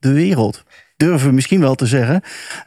de 0.00 0.12
wereld. 0.12 0.64
Durven 0.96 1.28
we 1.28 1.34
misschien 1.34 1.60
wel 1.60 1.74
te 1.74 1.86
zeggen. 1.86 2.14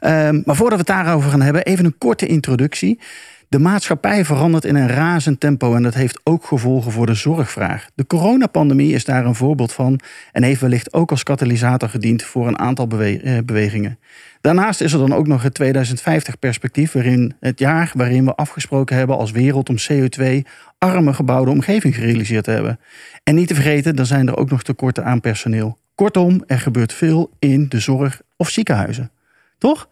Um, 0.00 0.42
maar 0.44 0.56
voordat 0.56 0.86
we 0.86 0.92
het 0.92 1.04
daarover 1.04 1.30
gaan 1.30 1.42
hebben, 1.42 1.64
even 1.64 1.84
een 1.84 1.98
korte 1.98 2.26
introductie. 2.26 3.00
De 3.48 3.58
maatschappij 3.58 4.24
verandert 4.24 4.64
in 4.64 4.74
een 4.74 4.88
razend 4.88 5.40
tempo 5.40 5.74
en 5.74 5.82
dat 5.82 5.94
heeft 5.94 6.20
ook 6.24 6.44
gevolgen 6.44 6.92
voor 6.92 7.06
de 7.06 7.14
zorgvraag. 7.14 7.88
De 7.94 8.06
coronapandemie 8.06 8.94
is 8.94 9.04
daar 9.04 9.26
een 9.26 9.34
voorbeeld 9.34 9.72
van 9.72 10.00
en 10.32 10.42
heeft 10.42 10.60
wellicht 10.60 10.92
ook 10.92 11.10
als 11.10 11.22
katalysator 11.22 11.88
gediend 11.88 12.22
voor 12.22 12.46
een 12.48 12.58
aantal 12.58 12.86
bewe 12.86 13.42
bewegingen. 13.44 13.98
Daarnaast 14.40 14.80
is 14.80 14.92
er 14.92 14.98
dan 14.98 15.12
ook 15.12 15.26
nog 15.26 15.42
het 15.42 15.62
2050-perspectief, 15.62 16.92
waarin 16.92 17.34
het 17.40 17.58
jaar 17.58 17.92
waarin 17.94 18.24
we 18.24 18.34
afgesproken 18.34 18.96
hebben 18.96 19.16
als 19.16 19.30
wereld 19.30 19.68
om 19.68 19.76
CO2-arme 19.92 21.12
gebouwde 21.12 21.50
omgeving 21.50 21.94
gerealiseerd 21.94 22.44
te 22.44 22.50
hebben. 22.50 22.80
En 23.22 23.34
niet 23.34 23.48
te 23.48 23.54
vergeten, 23.54 23.96
dan 23.96 24.06
zijn 24.06 24.28
er 24.28 24.36
ook 24.36 24.50
nog 24.50 24.62
tekorten 24.62 25.04
aan 25.04 25.20
personeel. 25.20 25.78
Kortom, 25.94 26.42
er 26.46 26.58
gebeurt 26.58 26.92
veel 26.92 27.30
in 27.38 27.68
de 27.68 27.80
zorg 27.80 28.20
of 28.36 28.48
ziekenhuizen. 28.48 29.10
Toch? 29.58 29.88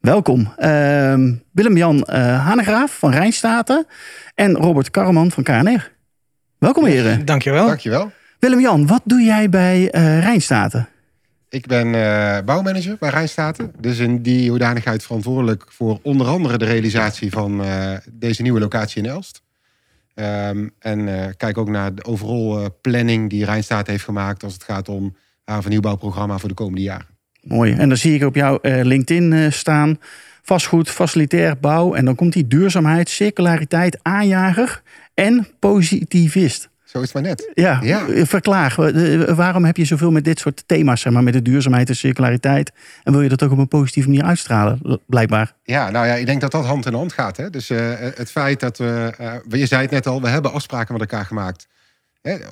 Welkom. 0.00 0.40
Uh, 0.58 1.14
Willem-Jan 1.50 1.96
uh, 1.96 2.46
Hanegraaf 2.46 2.98
van 2.98 3.10
Rijnstaten 3.10 3.86
en 4.34 4.54
Robert 4.54 4.90
Karreman 4.90 5.30
van 5.30 5.42
KNR. 5.42 5.90
Welkom 6.58 6.84
heren. 6.84 7.24
Dankjewel. 7.24 7.66
Dankjewel. 7.66 8.10
Willem-Jan, 8.38 8.86
wat 8.86 9.02
doe 9.04 9.20
jij 9.20 9.48
bij 9.48 9.80
uh, 9.80 10.20
Rijnstaten? 10.20 10.88
Ik 11.48 11.66
ben 11.66 11.86
uh, 11.86 12.38
bouwmanager 12.44 12.96
bij 12.98 13.10
Rijnstaten. 13.10 13.72
Dus 13.78 13.98
in 13.98 14.22
die 14.22 14.50
hoedanigheid 14.50 15.02
verantwoordelijk 15.02 15.64
voor 15.68 15.98
onder 16.02 16.26
andere 16.26 16.58
de 16.58 16.64
realisatie 16.64 17.30
van 17.30 17.62
deze 18.12 18.42
nieuwe 18.42 18.60
locatie 18.60 19.02
in 19.02 19.08
Elst. 19.08 19.42
Um, 20.14 20.70
en 20.78 21.34
kijk 21.36 21.58
ook 21.58 21.68
naar 21.68 21.94
de 21.94 22.04
overal 22.04 22.78
planning 22.80 23.30
die 23.30 23.44
Rijnstaten 23.44 23.92
heeft 23.92 24.04
gemaakt 24.04 24.42
als 24.42 24.52
het 24.52 24.64
gaat 24.64 24.88
om 24.88 25.16
vernieuwbouwprogramma 25.60 26.38
voor 26.38 26.48
de 26.48 26.54
komende 26.54 26.82
jaren. 26.82 27.06
Mooi. 27.42 27.72
En 27.72 27.88
dan 27.88 27.98
zie 27.98 28.14
ik 28.14 28.24
op 28.24 28.34
jouw 28.34 28.58
uh, 28.62 28.82
LinkedIn 28.82 29.32
uh, 29.32 29.50
staan. 29.50 29.98
Vastgoed, 30.42 30.90
facilitair 30.90 31.58
bouw. 31.58 31.94
En 31.94 32.04
dan 32.04 32.14
komt 32.14 32.32
die 32.32 32.46
duurzaamheid, 32.46 33.08
circulariteit, 33.08 33.98
aanjager 34.02 34.82
en 35.14 35.46
positivist. 35.58 36.70
Zo 36.84 36.98
is 36.98 37.04
het 37.04 37.14
maar 37.14 37.22
net. 37.22 37.50
Ja, 37.54 37.80
ja. 37.82 38.26
verklaar. 38.26 38.74
Waarom 39.34 39.64
heb 39.64 39.76
je 39.76 39.84
zoveel 39.84 40.10
met 40.10 40.24
dit 40.24 40.38
soort 40.38 40.64
thema's, 40.66 41.00
zeg 41.00 41.12
maar, 41.12 41.22
met 41.22 41.32
de 41.32 41.42
duurzaamheid 41.42 41.88
en 41.88 41.96
circulariteit? 41.96 42.72
En 43.02 43.12
wil 43.12 43.20
je 43.20 43.28
dat 43.28 43.42
ook 43.42 43.50
op 43.50 43.58
een 43.58 43.68
positieve 43.68 44.08
manier 44.08 44.24
uitstralen, 44.24 45.00
blijkbaar? 45.06 45.52
Ja, 45.64 45.90
nou 45.90 46.06
ja, 46.06 46.14
ik 46.14 46.26
denk 46.26 46.40
dat 46.40 46.50
dat 46.50 46.64
hand 46.64 46.86
in 46.86 46.94
hand 46.94 47.12
gaat. 47.12 47.36
Hè? 47.36 47.50
Dus 47.50 47.70
uh, 47.70 47.78
het 47.98 48.30
feit 48.30 48.60
dat 48.60 48.78
we, 48.78 49.12
uh, 49.20 49.60
je 49.60 49.66
zei 49.66 49.82
het 49.82 49.90
net 49.90 50.06
al, 50.06 50.22
we 50.22 50.28
hebben 50.28 50.52
afspraken 50.52 50.92
met 50.92 51.02
elkaar 51.02 51.24
gemaakt. 51.24 51.68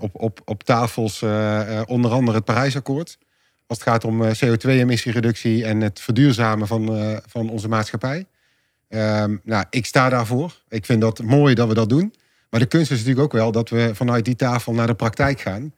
Op, 0.01 0.11
op, 0.13 0.41
op 0.45 0.63
tafels, 0.63 1.23
uh, 1.23 1.83
onder 1.87 2.11
andere 2.11 2.37
het 2.37 2.47
Parijsakkoord 2.47 3.19
als 3.67 3.79
het 3.79 3.89
gaat 3.89 4.05
om 4.05 4.23
CO2-emissiereductie 4.23 5.65
en 5.65 5.81
het 5.81 6.01
verduurzamen 6.01 6.67
van, 6.67 7.21
van 7.27 7.51
onze 7.51 7.69
maatschappij. 7.69 8.27
Um, 8.89 9.41
nou, 9.45 9.65
ik 9.71 9.87
sta 9.87 10.09
daarvoor. 10.09 10.61
Ik 10.69 10.85
vind 10.85 11.01
dat 11.01 11.23
mooi 11.23 11.55
dat 11.55 11.69
we 11.69 11.75
dat 11.75 11.89
doen. 11.89 12.15
Maar 12.51 12.61
de 12.61 12.67
kunst 12.67 12.91
is 12.91 12.99
natuurlijk 12.99 13.25
ook 13.25 13.33
wel 13.33 13.53
dat 13.53 13.69
we 13.69 13.91
vanuit 13.95 14.25
die 14.25 14.37
tafel 14.37 14.73
naar 14.73 14.87
de 14.87 14.95
praktijk 14.95 15.41
gaan. 15.41 15.73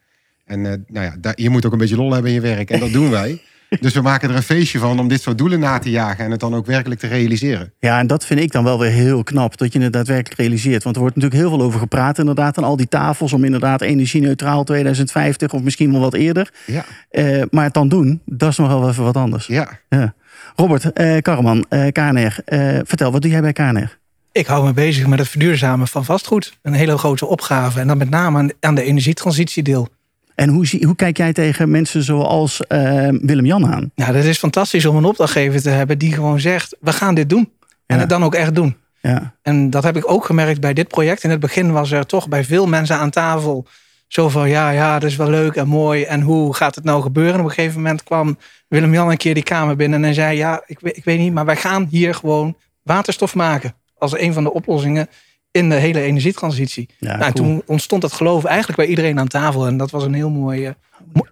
En 0.45 0.63
nou 0.63 1.07
ja, 1.07 1.17
daar, 1.19 1.41
je 1.41 1.51
moet 1.51 1.67
ook 1.67 1.73
een 1.73 1.79
beetje 1.79 1.97
lol 1.97 2.13
hebben 2.13 2.31
in 2.31 2.37
je 2.37 2.43
werk. 2.43 2.71
En 2.71 2.81
dat 2.81 2.93
doen 2.93 3.11
wij. 3.11 3.43
Dus 3.81 3.93
we 3.93 4.01
maken 4.01 4.31
er 4.31 4.37
een 4.37 4.43
feestje 4.43 4.79
van 4.79 4.99
om 4.99 5.09
dit 5.09 5.23
soort 5.23 5.39
doelen 5.39 5.61
na 5.61 5.79
te 5.79 5.91
jagen 5.91 6.25
en 6.25 6.31
het 6.31 6.41
dan 6.41 6.55
ook 6.55 6.67
werkelijk 6.67 7.01
te 7.01 7.07
realiseren. 7.07 7.73
Ja, 7.79 7.99
en 7.99 8.07
dat 8.07 8.27
vind 8.27 8.41
ik 8.41 8.53
dan 8.53 8.65
wel 8.65 8.79
weer 8.79 8.91
heel 8.91 9.23
knap, 9.23 9.57
dat 9.57 9.73
je 9.73 9.81
het 9.81 9.93
daadwerkelijk 9.93 10.41
realiseert. 10.41 10.83
Want 10.83 10.97
er 10.97 11.03
wordt 11.03 11.17
natuurlijk 11.17 11.43
heel 11.43 11.53
veel 11.57 11.67
over 11.67 11.79
gepraat, 11.79 12.19
inderdaad, 12.19 12.59
aan 12.59 12.65
al 12.65 12.77
die 12.77 12.89
tafels 12.89 13.33
om 13.33 13.45
inderdaad 13.45 13.81
energie-neutraal 13.81 14.65
2050 14.65 15.53
of 15.53 15.63
misschien 15.63 15.93
wel 15.93 16.01
wat 16.01 16.15
eerder. 16.15 16.51
Ja. 16.67 16.85
Uh, 17.11 17.43
maar 17.51 17.65
het 17.65 17.75
dan 17.75 17.89
doen, 17.89 18.23
dat 18.25 18.51
is 18.51 18.57
nog 18.57 18.69
wel 18.69 18.89
even 18.89 19.05
wat 19.05 19.17
anders. 19.17 19.47
Ja. 19.47 19.79
ja. 19.89 20.15
Robert 20.57 21.01
uh, 21.01 21.19
Karreman, 21.19 21.65
uh, 21.71 21.87
KNR, 21.93 22.39
vertel, 22.85 23.13
wat 23.13 23.23
doe 23.23 23.31
jij 23.31 23.41
bij 23.41 23.53
KNR? 23.53 24.01
Ik 24.33 24.47
hou 24.47 24.65
me 24.65 24.73
bezig 24.73 25.07
met 25.07 25.19
het 25.19 25.29
verduurzamen 25.29 25.89
van 25.89 26.05
vastgoed. 26.05 26.59
Een 26.63 26.73
hele 26.73 26.99
grote 26.99 27.27
opgave. 27.27 27.81
En 27.81 27.87
dan 27.87 27.99
met 27.99 28.11
name 28.11 28.39
aan, 28.39 28.51
aan 28.61 28.75
de 28.75 28.83
energietransitiedeel. 28.83 29.89
En 30.35 30.49
hoe, 30.49 30.67
zie, 30.67 30.87
hoe 30.87 30.97
kijk 30.97 31.17
jij 31.17 31.33
tegen 31.33 31.71
mensen 31.71 32.03
zoals 32.03 32.61
uh, 32.69 33.09
Willem-Jan 33.21 33.67
aan? 33.67 33.91
Nou, 33.95 34.13
dat 34.13 34.25
is 34.25 34.39
fantastisch 34.39 34.87
om 34.87 34.97
een 34.97 35.05
opdrachtgever 35.05 35.63
te 35.63 35.71
hebben 35.71 35.99
die 35.99 36.13
gewoon 36.13 36.41
zegt: 36.41 36.77
we 36.81 36.93
gaan 36.93 37.15
dit 37.15 37.29
doen. 37.29 37.53
En 37.87 37.99
het 37.99 38.09
dan 38.09 38.25
ook 38.25 38.35
echt 38.35 38.55
doen. 38.55 38.77
Ja. 39.01 39.35
En 39.43 39.71
dat 39.71 39.83
heb 39.83 39.97
ik 39.97 40.11
ook 40.11 40.25
gemerkt 40.25 40.61
bij 40.61 40.73
dit 40.73 40.89
project. 40.89 41.25
In 41.25 41.31
het 41.31 41.41
begin 41.41 41.73
was 41.73 41.91
er 41.91 42.07
toch 42.07 42.29
bij 42.29 42.45
veel 42.45 42.67
mensen 42.67 42.97
aan 42.97 43.11
tafel 43.11 43.67
zo 44.09 44.29
van: 44.29 44.49
ja, 44.49 44.71
ja, 44.71 44.99
dat 44.99 45.11
is 45.11 45.17
wel 45.17 45.31
leuk 45.31 45.55
en 45.55 45.69
mooi. 45.69 46.03
En 46.03 46.21
hoe 46.21 46.55
gaat 46.55 46.75
het 46.75 46.85
nou 46.85 47.03
gebeuren? 47.03 47.35
En 47.35 47.41
op 47.41 47.47
een 47.47 47.53
gegeven 47.53 47.77
moment 47.77 48.03
kwam 48.03 48.39
Willem-Jan 48.69 49.11
een 49.11 49.17
keer 49.17 49.35
die 49.35 49.43
kamer 49.43 49.77
binnen 49.77 50.05
en 50.05 50.15
zei: 50.15 50.37
ja, 50.37 50.63
ik, 50.67 50.79
ik 50.81 51.05
weet 51.05 51.19
niet, 51.19 51.33
maar 51.33 51.45
wij 51.45 51.57
gaan 51.57 51.87
hier 51.91 52.15
gewoon 52.15 52.57
waterstof 52.83 53.35
maken. 53.35 53.75
Als 53.99 54.19
een 54.19 54.33
van 54.33 54.45
de 54.45 54.53
oplossingen 54.53 55.09
in 55.53 55.69
de 55.69 55.75
hele 55.75 56.01
energietransitie. 56.01 56.89
Ja, 56.99 57.17
nou, 57.17 57.33
cool. 57.33 57.47
Toen 57.47 57.63
ontstond 57.67 58.03
dat 58.03 58.13
geloof 58.13 58.45
eigenlijk 58.45 58.79
bij 58.79 58.89
iedereen 58.89 59.19
aan 59.19 59.29
tafel. 59.29 59.67
En 59.67 59.77
dat 59.77 59.91
was 59.91 60.05
een 60.05 60.15
heel 60.15 60.31
mooi, 60.31 60.75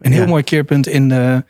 een 0.00 0.12
heel 0.12 0.22
ja. 0.22 0.28
mooi 0.28 0.42
keerpunt 0.42 0.86
in 0.86 1.08
de, 1.08 1.44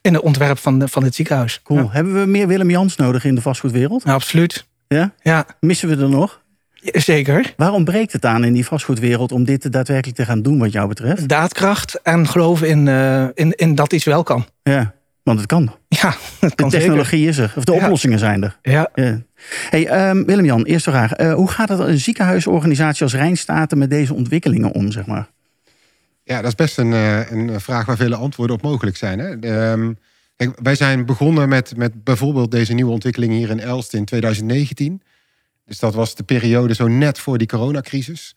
in 0.00 0.14
het 0.14 0.22
ontwerp 0.22 0.58
van, 0.58 0.78
de, 0.78 0.88
van 0.88 1.04
het 1.04 1.14
ziekenhuis. 1.14 1.62
Cool. 1.62 1.80
Ja. 1.80 1.88
Hebben 1.90 2.20
we 2.20 2.26
meer 2.26 2.46
Willem 2.46 2.70
Jans 2.70 2.96
nodig 2.96 3.24
in 3.24 3.34
de 3.34 3.40
vastgoedwereld? 3.40 4.04
Nou, 4.04 4.16
absoluut. 4.16 4.66
Ja? 4.88 5.14
ja? 5.22 5.46
Missen 5.60 5.88
we 5.88 6.02
er 6.02 6.08
nog? 6.08 6.40
Zeker. 6.82 7.54
Waarom 7.56 7.84
breekt 7.84 8.12
het 8.12 8.24
aan 8.24 8.44
in 8.44 8.52
die 8.52 8.66
vastgoedwereld 8.66 9.32
om 9.32 9.44
dit 9.44 9.72
daadwerkelijk 9.72 10.18
te 10.18 10.24
gaan 10.24 10.42
doen 10.42 10.58
wat 10.58 10.72
jou 10.72 10.88
betreft? 10.88 11.28
Daadkracht 11.28 12.00
en 12.02 12.28
geloven 12.28 12.68
in, 12.68 12.86
uh, 12.86 13.26
in, 13.34 13.52
in 13.52 13.74
dat 13.74 13.92
iets 13.92 14.04
wel 14.04 14.22
kan. 14.22 14.46
Ja, 14.62 14.94
want 15.22 15.38
het 15.38 15.48
kan. 15.48 15.74
Ja, 15.88 16.14
het 16.40 16.54
kan 16.54 16.68
de 16.68 16.76
technologie 16.76 17.18
zeker. 17.18 17.28
is 17.28 17.38
er. 17.38 17.52
Of 17.56 17.64
de 17.64 17.72
oplossingen 17.72 18.18
zijn 18.18 18.42
er. 18.42 18.58
Ja. 18.62 18.90
Hey, 19.70 20.08
um, 20.10 20.24
Willem-Jan, 20.24 20.64
eerste 20.64 20.90
vraag. 20.90 21.18
Uh, 21.18 21.34
hoe 21.34 21.50
gaat 21.50 21.68
het 21.68 21.78
een 21.78 21.98
ziekenhuisorganisatie 21.98 23.02
als 23.02 23.14
Rijnstaten 23.14 23.78
met 23.78 23.90
deze 23.90 24.14
ontwikkelingen 24.14 24.72
om, 24.72 24.92
zeg 24.92 25.06
maar? 25.06 25.30
Ja, 26.24 26.36
dat 26.36 26.46
is 26.46 26.54
best 26.54 26.78
een, 26.78 26.92
uh, 26.92 27.30
een 27.30 27.60
vraag 27.60 27.86
waar 27.86 27.96
vele 27.96 28.16
antwoorden 28.16 28.56
op 28.56 28.62
mogelijk 28.62 28.96
zijn. 28.96 29.18
Hè? 29.18 29.30
Um, 29.72 29.98
kijk, 30.36 30.58
wij 30.62 30.74
zijn 30.74 31.06
begonnen 31.06 31.48
met, 31.48 31.76
met 31.76 32.04
bijvoorbeeld 32.04 32.50
deze 32.50 32.72
nieuwe 32.72 32.92
ontwikkeling 32.92 33.32
hier 33.32 33.50
in 33.50 33.60
Elst 33.60 33.94
in 33.94 34.04
2019. 34.04 35.02
Dus 35.66 35.78
dat 35.78 35.94
was 35.94 36.14
de 36.14 36.22
periode 36.22 36.74
zo 36.74 36.88
net 36.88 37.18
voor 37.18 37.38
die 37.38 37.46
coronacrisis. 37.46 38.36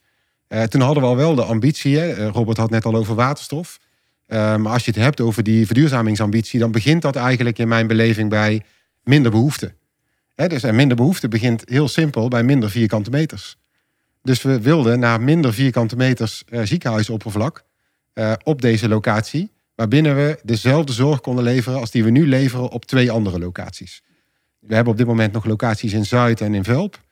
Uh, 0.50 0.63
toen 0.63 0.81
hadden 0.81 1.04
we 1.04 1.10
al 1.10 1.16
wel 1.16 1.36
de 1.36 1.44
ambitie. 1.44 1.98
Hè? 1.98 2.28
Robert 2.28 2.58
had 2.58 2.69
net 2.69 2.86
al 2.86 2.96
over 2.96 3.16
waterstof. 3.16 3.80
Uh, 4.28 4.56
maar 4.56 4.72
als 4.72 4.86
je 4.86 4.92
het 4.92 5.00
hebt 5.00 5.22
over 5.22 5.44
die 5.44 5.66
verduurzamingsambitie, 5.66 6.60
dan 6.60 6.72
begint 6.72 7.01
dat 7.01 7.16
eigenlijk 7.16 7.58
in 7.58 7.68
mijn 7.68 7.88
beleving 7.88 8.30
bij 8.30 8.62
minder 9.04 9.31
behoefte. 9.31 9.74
He, 10.36 10.48
dus 10.48 10.64
en 10.64 10.76
minder 10.76 10.98
behoefte 10.98 11.28
begint 11.28 11.64
heel 11.66 11.88
simpel 11.88 12.28
bij 12.28 12.44
minder 12.44 12.70
vierkante 12.70 13.10
meters. 13.10 13.58
Dus 14.22 14.42
we 14.42 14.62
wilden 14.62 15.00
naar 15.00 15.22
minder 15.22 15.54
vierkante 15.54 15.96
meters 15.96 16.44
uh, 16.50 16.62
ziekenhuisoppervlak 16.64 17.64
uh, 18.14 18.34
op 18.44 18.62
deze 18.62 18.88
locatie, 18.88 19.52
waarbinnen 19.76 20.16
we 20.16 20.40
dezelfde 20.44 20.94
zorg 20.94 21.22
konden 21.22 21.44
leveren 21.44 21.80
als 21.80 21.92
die 21.92 22.04
we 22.04 22.10
nu 22.10 22.28
leveren 22.28 22.70
op 22.70 22.86
twee 22.86 23.12
andere 23.12 23.40
locaties. 23.40 24.04
We 24.60 24.76
hebben 24.76 24.94
op 24.94 24.98
dit 24.98 25.08
moment 25.08 25.34
nog 25.34 25.46
locaties 25.46 25.94
in 25.94 26.06
Zuid 26.06 26.42
en 26.42 26.54
in 26.54 26.64
Velp. 26.64 27.04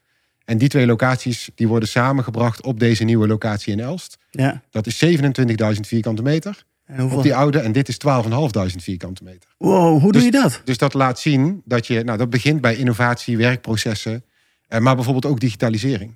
En 0.44 0.58
die 0.58 0.68
twee 0.68 0.86
locaties 0.86 1.50
die 1.54 1.68
worden 1.68 1.88
samengebracht 1.88 2.62
op 2.62 2.78
deze 2.78 3.04
nieuwe 3.04 3.26
locatie 3.26 3.72
in 3.72 3.80
Elst. 3.80 4.18
Ja. 4.30 4.62
Dat 4.70 4.86
is 4.86 5.04
27.000 5.04 5.80
vierkante 5.80 6.22
meter. 6.22 6.64
En 6.86 6.98
hoeveel- 7.00 7.16
op 7.18 7.22
die 7.22 7.34
oude. 7.34 7.58
En 7.58 7.72
dit 7.72 7.88
is 7.88 7.96
12.500 7.98 8.82
vierkante 8.82 9.24
meter. 9.24 9.50
Wow, 9.58 9.90
hoe 9.90 10.00
doe 10.00 10.12
Dus- 10.12 10.24
je 10.24 10.30
dat? 10.30 10.60
Dus 10.64 10.78
dat 10.78 10.94
laat 10.94 11.18
zien 11.18 11.62
dat 11.64 11.86
je, 11.86 12.04
nou 12.04 12.18
dat 12.18 12.30
begint 12.30 12.60
bij 12.60 12.76
innovatie, 12.76 13.36
werkprocessen, 13.36 14.24
eh, 14.68 14.80
maar 14.80 14.94
bijvoorbeeld 14.94 15.26
ook 15.26 15.40
digitalisering. 15.40 16.14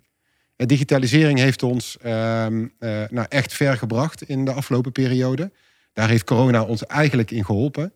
En 0.57 0.67
digitalisering 0.67 1.39
heeft 1.39 1.63
ons 1.63 1.97
ehm, 2.03 2.67
eh, 2.79 3.03
nou 3.11 3.27
echt 3.29 3.53
ver 3.53 3.77
gebracht 3.77 4.23
in 4.23 4.45
de 4.45 4.53
afgelopen 4.53 4.93
periode. 4.93 5.51
Daar 5.93 6.09
heeft 6.09 6.25
corona 6.25 6.63
ons 6.63 6.87
eigenlijk 6.87 7.31
in 7.31 7.45
geholpen. 7.45 7.93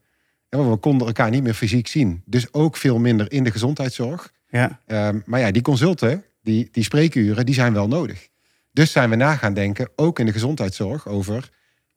En 0.48 0.70
we 0.70 0.76
konden 0.76 1.06
elkaar 1.06 1.30
niet 1.30 1.42
meer 1.42 1.54
fysiek 1.54 1.86
zien. 1.86 2.22
Dus 2.24 2.52
ook 2.52 2.76
veel 2.76 2.98
minder 2.98 3.32
in 3.32 3.44
de 3.44 3.50
gezondheidszorg. 3.50 4.32
Ja, 4.48 4.80
Ehm, 4.86 5.18
maar 5.24 5.40
ja, 5.40 5.50
die 5.50 5.62
consulten, 5.62 6.24
die, 6.42 6.68
die 6.72 6.84
spreekuren, 6.84 7.46
die 7.46 7.54
zijn 7.54 7.72
wel 7.72 7.88
nodig. 7.88 8.28
Dus 8.72 8.92
zijn 8.92 9.10
we 9.10 9.16
na 9.16 9.36
gaan 9.36 9.54
denken, 9.54 9.88
ook 9.96 10.18
in 10.18 10.26
de 10.26 10.32
gezondheidszorg, 10.32 11.06
over 11.08 11.48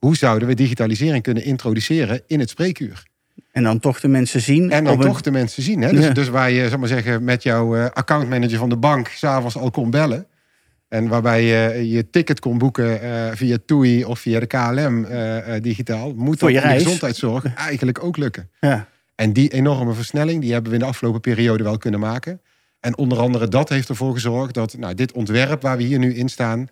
hoe 0.06 0.16
zouden 0.16 0.48
we 0.48 0.54
digitalisering 0.54 1.24
kunnen 1.24 1.44
introduceren 1.44 2.22
in 2.28 2.40
het 2.40 2.50
spreekuur. 2.50 3.04
en 3.52 3.64
dan 3.64 3.80
toch 3.80 4.00
de 4.00 4.08
mensen 4.08 4.42
zien. 4.42 4.72
En 4.72 4.84
dan 4.84 4.94
een- 4.94 5.00
toch 5.06 5.22
de 5.22 5.32
mensen 5.32 5.64
zien. 5.64 5.82
Hè? 5.82 5.92
Dus, 5.92 6.04
Ja. 6.06 6.12
dus 6.14 6.28
waar 6.30 6.52
je, 6.52 6.70
zal 6.70 6.80
maar 6.80 6.88
zeggen, 6.88 7.24
met 7.24 7.44
jouw 7.44 7.76
eh, 7.76 7.86
accountmanager 7.94 8.58
van 8.58 8.70
de 8.70 8.78
bank 8.78 9.08
s'avonds 9.08 9.58
al 9.58 9.72
kon 9.72 9.90
bellen. 9.90 10.28
En 10.88 11.08
waarbij 11.08 11.44
je 11.44 11.90
je 11.90 12.10
ticket 12.10 12.40
kon 12.40 12.58
boeken 12.58 13.02
eh, 13.02 13.32
via 13.34 13.58
TUI 13.66 14.04
of 14.06 14.20
via 14.20 14.40
de 14.40 14.46
KLM 14.46 15.06
eh, 15.06 15.56
eh, 15.56 15.64
digitaal. 15.64 16.14
Moet 16.14 16.40
Voor 16.40 16.52
dat 16.52 16.64
in 16.64 16.70
de 16.70 16.76
gezondheidszorg 16.84 17.54
eigenlijk 17.56 18.04
ook 18.04 18.18
lukken. 18.18 18.50
Ja, 18.60 18.88
En 19.16 19.34
die 19.34 19.50
enorme 19.50 19.94
versnelling, 19.94 20.42
die 20.42 20.52
hebben 20.52 20.72
we 20.72 20.78
in 20.78 20.84
de 20.84 20.90
afgelopen 20.90 21.22
periode 21.22 21.64
wel 21.64 21.78
kunnen 21.78 22.00
maken. 22.00 22.42
En 22.80 22.98
onder 22.98 23.18
andere 23.18 23.48
dat 23.48 23.70
heeft 23.70 23.90
ervoor 23.90 24.14
gezorgd 24.14 24.54
dat 24.54 24.78
nou, 24.78 24.94
dit 24.94 25.12
ontwerp 25.12 25.62
waar 25.62 25.78
we 25.78 25.84
hier 25.84 26.00
nu 26.00 26.14
in 26.16 26.30
staan... 26.30 26.68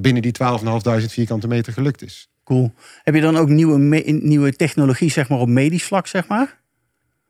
binnen 0.00 0.22
die 0.22 0.32
12.500 0.42 1.04
vierkante 1.08 1.48
meter 1.48 1.72
gelukt 1.72 2.02
is. 2.02 2.28
Cool. 2.46 2.72
Heb 3.02 3.14
je 3.14 3.20
dan 3.20 3.36
ook 3.36 3.48
nieuwe, 3.48 4.02
nieuwe 4.22 4.52
technologie 4.52 5.10
zeg 5.10 5.28
maar, 5.28 5.38
op 5.38 5.48
medisch 5.48 5.84
vlak, 5.84 6.06
zeg 6.06 6.28
maar? 6.28 6.58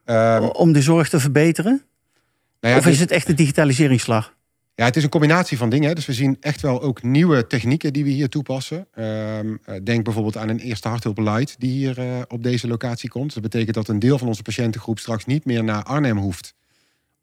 Ehm, 0.05 0.43
om 0.43 0.73
de 0.73 0.83
zorg 0.83 1.09
te 1.09 1.21
verbeteren? 1.21 1.83
nou 2.61 2.75
ja, 2.75 2.81
of 2.81 2.87
is 2.87 3.01
het 3.01 3.11
echt 3.11 3.27
de 3.27 3.35
digitaliseringsslag? 3.35 4.35
Ja, 4.75 4.85
het 4.85 4.97
is 4.97 5.03
een 5.03 5.09
combinatie 5.09 5.57
van 5.57 5.69
dingen. 5.69 5.95
Dus 5.95 6.07
we 6.07 6.13
zien 6.13 6.37
echt 6.41 6.61
wel 6.61 6.83
ook 6.83 7.03
nieuwe 7.03 7.47
technieken 7.47 7.93
die 7.93 8.05
we 8.05 8.11
hier 8.11 8.29
toepassen. 8.29 8.87
Ehm, 8.93 9.57
eh, 9.65 9.75
denk 9.83 10.05
bijvoorbeeld 10.05 10.37
aan 10.37 10.49
een 10.49 10.59
eerste 10.59 10.89
harthulp 10.89 11.19
light 11.19 11.55
die 11.59 11.71
hier 11.71 11.99
eh, 11.99 12.07
op 12.29 12.43
deze 12.43 12.69
locatie 12.69 13.09
komt. 13.09 13.35
Dat 13.35 13.43
betekent 13.43 13.75
dat 13.75 13.89
een 13.89 13.99
deel 13.99 14.19
van 14.19 14.29
onze 14.29 14.43
patiëntengroep 14.43 14.99
straks 14.99 15.25
niet 15.25 15.45
meer 15.45 15.65
naar 15.65 15.83
Arnhem 15.83 16.19
hoeft. 16.19 16.55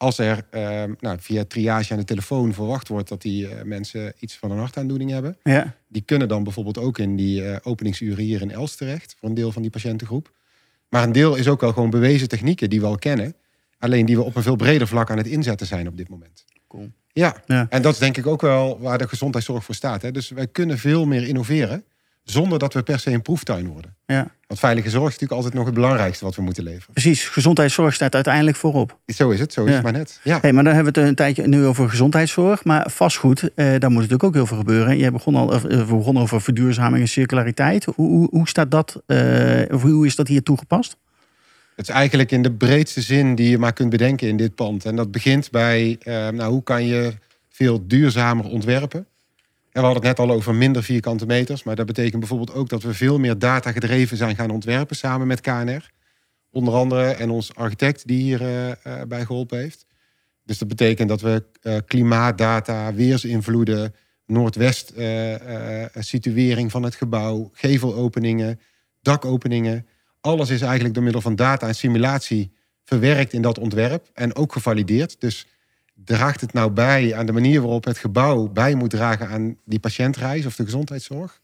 Als 0.03 0.17
er 0.17 0.45
ehm, 0.49 0.93
nou, 0.99 1.17
via 1.19 1.43
triage 1.47 1.91
aan 1.93 1.99
de 1.99 2.05
telefoon 2.05 2.53
verwacht 2.53 2.87
wordt 2.87 3.09
dat 3.09 3.21
die 3.21 3.47
eh, 3.47 3.63
mensen 3.63 4.13
iets 4.19 4.37
van 4.37 4.51
een 4.51 4.57
hartaandoening 4.57 5.09
hebben. 5.11 5.37
Ja, 5.43 5.75
Die 5.87 6.01
kunnen 6.01 6.27
dan 6.27 6.43
bijvoorbeeld 6.43 6.77
ook 6.77 6.97
in 6.97 7.15
die 7.15 7.43
eh, 7.45 7.57
openingsuren 7.63 8.23
hier 8.23 8.41
in 8.41 8.51
Els 8.51 8.75
terecht. 8.75 9.15
Voor 9.19 9.29
een 9.29 9.35
deel 9.35 9.51
van 9.51 9.61
die 9.61 9.71
patiëntengroep. 9.71 10.31
Maar 10.89 11.03
een 11.03 11.11
deel 11.11 11.35
is 11.35 11.47
ook 11.47 11.61
wel 11.61 11.73
gewoon 11.73 11.89
bewezen 11.89 12.27
technieken 12.27 12.69
die 12.69 12.79
we 12.79 12.85
al 12.85 12.97
kennen. 12.97 13.35
Alleen 13.79 14.05
die 14.05 14.15
we 14.15 14.23
op 14.23 14.35
een 14.35 14.43
veel 14.43 14.55
breder 14.55 14.87
vlak 14.87 15.09
aan 15.11 15.17
het 15.17 15.27
inzetten 15.27 15.67
zijn 15.67 15.87
op 15.87 15.97
dit 15.97 16.09
moment. 16.09 16.45
Cool. 16.67 16.89
Ja, 17.07 17.41
Ja. 17.45 17.65
en 17.69 17.81
dat 17.81 17.93
is 17.93 17.99
denk 17.99 18.17
ik 18.17 18.27
ook 18.27 18.41
wel 18.41 18.79
waar 18.79 18.97
de 18.97 19.07
gezondheidszorg 19.07 19.63
voor 19.63 19.75
staat. 19.75 20.01
Hè. 20.01 20.11
Dus 20.11 20.29
wij 20.29 20.47
kunnen 20.47 20.77
veel 20.77 21.05
meer 21.05 21.27
innoveren 21.27 21.83
zonder 22.23 22.59
dat 22.59 22.73
we 22.73 22.83
per 22.83 22.99
se 22.99 23.11
een 23.11 23.21
proeftuin 23.21 23.67
worden. 23.67 23.95
ja, 24.05 24.31
Want 24.47 24.59
veilige 24.59 24.89
zorg 24.89 25.05
is 25.05 25.11
natuurlijk 25.11 25.31
altijd 25.33 25.53
nog 25.53 25.65
het 25.65 25.73
belangrijkste 25.73 26.25
wat 26.25 26.35
we 26.35 26.41
moeten 26.41 26.63
leveren. 26.63 26.93
precies. 26.93 27.25
Gezondheidszorg 27.27 27.93
staat 27.93 28.15
uiteindelijk 28.15 28.57
voorop. 28.57 28.97
Zo 29.05 29.29
is 29.29 29.39
het, 29.39 29.53
zo 29.53 29.63
is 29.63 29.67
Ja. 29.69 29.73
het 29.73 29.83
maar 29.83 29.91
net. 29.93 30.19
Ja. 30.23 30.37
Hey, 30.41 30.53
maar 30.53 30.63
dan 30.63 30.73
hebben 30.73 30.93
we 30.93 30.99
het 30.99 31.09
een 31.09 31.15
tijdje 31.15 31.47
nu 31.47 31.65
over 31.65 31.89
gezondheidszorg. 31.89 32.63
Maar 32.63 32.89
vastgoed, 32.91 33.41
eh, 33.41 33.65
daar 33.65 33.89
moet 33.89 33.93
natuurlijk 33.93 34.23
ook 34.23 34.33
heel 34.33 34.45
veel 34.45 34.57
gebeuren. 34.57 34.97
Jij 34.97 35.11
begon 35.11 35.35
al, 35.35 35.53
eh, 35.53 35.61
we 35.61 35.85
begonnen 35.95 36.23
over 36.23 36.41
verduurzaming 36.41 37.01
en 37.01 37.07
circulariteit. 37.07 37.85
Hoe, 37.85 37.93
hoe, 38.07 38.27
hoe 38.31 38.47
staat 38.47 38.71
dat, 38.71 39.01
eh, 39.05 39.61
of 39.71 39.81
hoe 39.81 40.05
is 40.05 40.15
dat 40.15 40.27
hier 40.27 40.43
toegepast? 40.43 40.97
Het 41.75 41.87
is 41.87 41.93
eigenlijk 41.93 42.31
in 42.31 42.41
de 42.41 42.51
breedste 42.51 43.01
zin 43.01 43.35
die 43.35 43.49
je 43.49 43.57
maar 43.57 43.73
kunt 43.73 43.89
bedenken 43.89 44.27
in 44.27 44.37
dit 44.37 44.55
pand. 44.55 44.85
En 44.85 44.95
dat 44.95 45.11
begint 45.11 45.51
bij, 45.51 45.97
eh, 45.99 46.27
nou, 46.29 46.51
hoe 46.51 46.63
kan 46.63 46.85
je 46.85 47.13
veel 47.49 47.87
duurzamer 47.87 48.45
ontwerpen? 48.45 49.05
We 49.73 49.79
hadden 49.79 50.03
het 50.07 50.17
net 50.17 50.27
al 50.27 50.35
over 50.35 50.55
minder 50.55 50.83
vierkante 50.83 51.25
meters. 51.25 51.63
Maar 51.63 51.75
dat 51.75 51.85
betekent 51.85 52.19
bijvoorbeeld 52.19 52.53
ook 52.53 52.69
dat 52.69 52.83
we 52.83 52.93
veel 52.93 53.19
meer 53.19 53.39
data 53.39 53.71
gedreven 53.71 54.17
zijn 54.17 54.35
gaan 54.35 54.49
ontwerpen 54.49 54.95
samen 54.95 55.27
met 55.27 55.41
KNR. 55.41 55.91
Onder 56.51 56.73
andere 56.73 57.03
en 57.03 57.29
ons 57.29 57.55
architect 57.55 58.07
die 58.07 58.21
hierbij 58.21 58.77
bij 59.07 59.25
geholpen 59.25 59.57
heeft. 59.57 59.85
Dus 60.45 60.57
dat 60.57 60.67
betekent 60.67 61.09
dat 61.09 61.21
we 61.21 61.43
eh, 61.61 61.77
klimaatdata, 61.85 62.93
weersinvloeden, 62.93 63.95
noordwest 64.25 64.89
eh, 64.89 65.83
eh, 65.83 65.89
situering 65.99 66.71
van 66.71 66.83
het 66.83 66.95
gebouw, 66.95 67.49
gevelopeningen, 67.53 68.59
dakopeningen. 69.01 69.87
Alles 70.21 70.49
is 70.49 70.61
eigenlijk 70.61 70.93
door 70.93 71.03
middel 71.03 71.21
van 71.21 71.35
data 71.35 71.67
en 71.67 71.75
simulatie 71.75 72.51
verwerkt 72.83 73.33
in 73.33 73.41
dat 73.41 73.57
ontwerp 73.57 74.09
en 74.13 74.35
ook 74.35 74.53
gevalideerd. 74.53 75.21
Dus 75.21 75.47
draagt 76.05 76.41
het 76.41 76.53
nou 76.53 76.71
bij 76.71 77.15
aan 77.15 77.25
de 77.25 77.31
manier 77.31 77.61
waarop 77.61 77.83
het 77.85 77.97
gebouw 77.97 78.47
bij 78.47 78.75
moet 78.75 78.89
dragen 78.89 79.27
aan 79.27 79.55
die 79.65 79.79
patiëntreis 79.79 80.45
of 80.45 80.55
de 80.55 80.63
gezondheidszorg? 80.63 81.41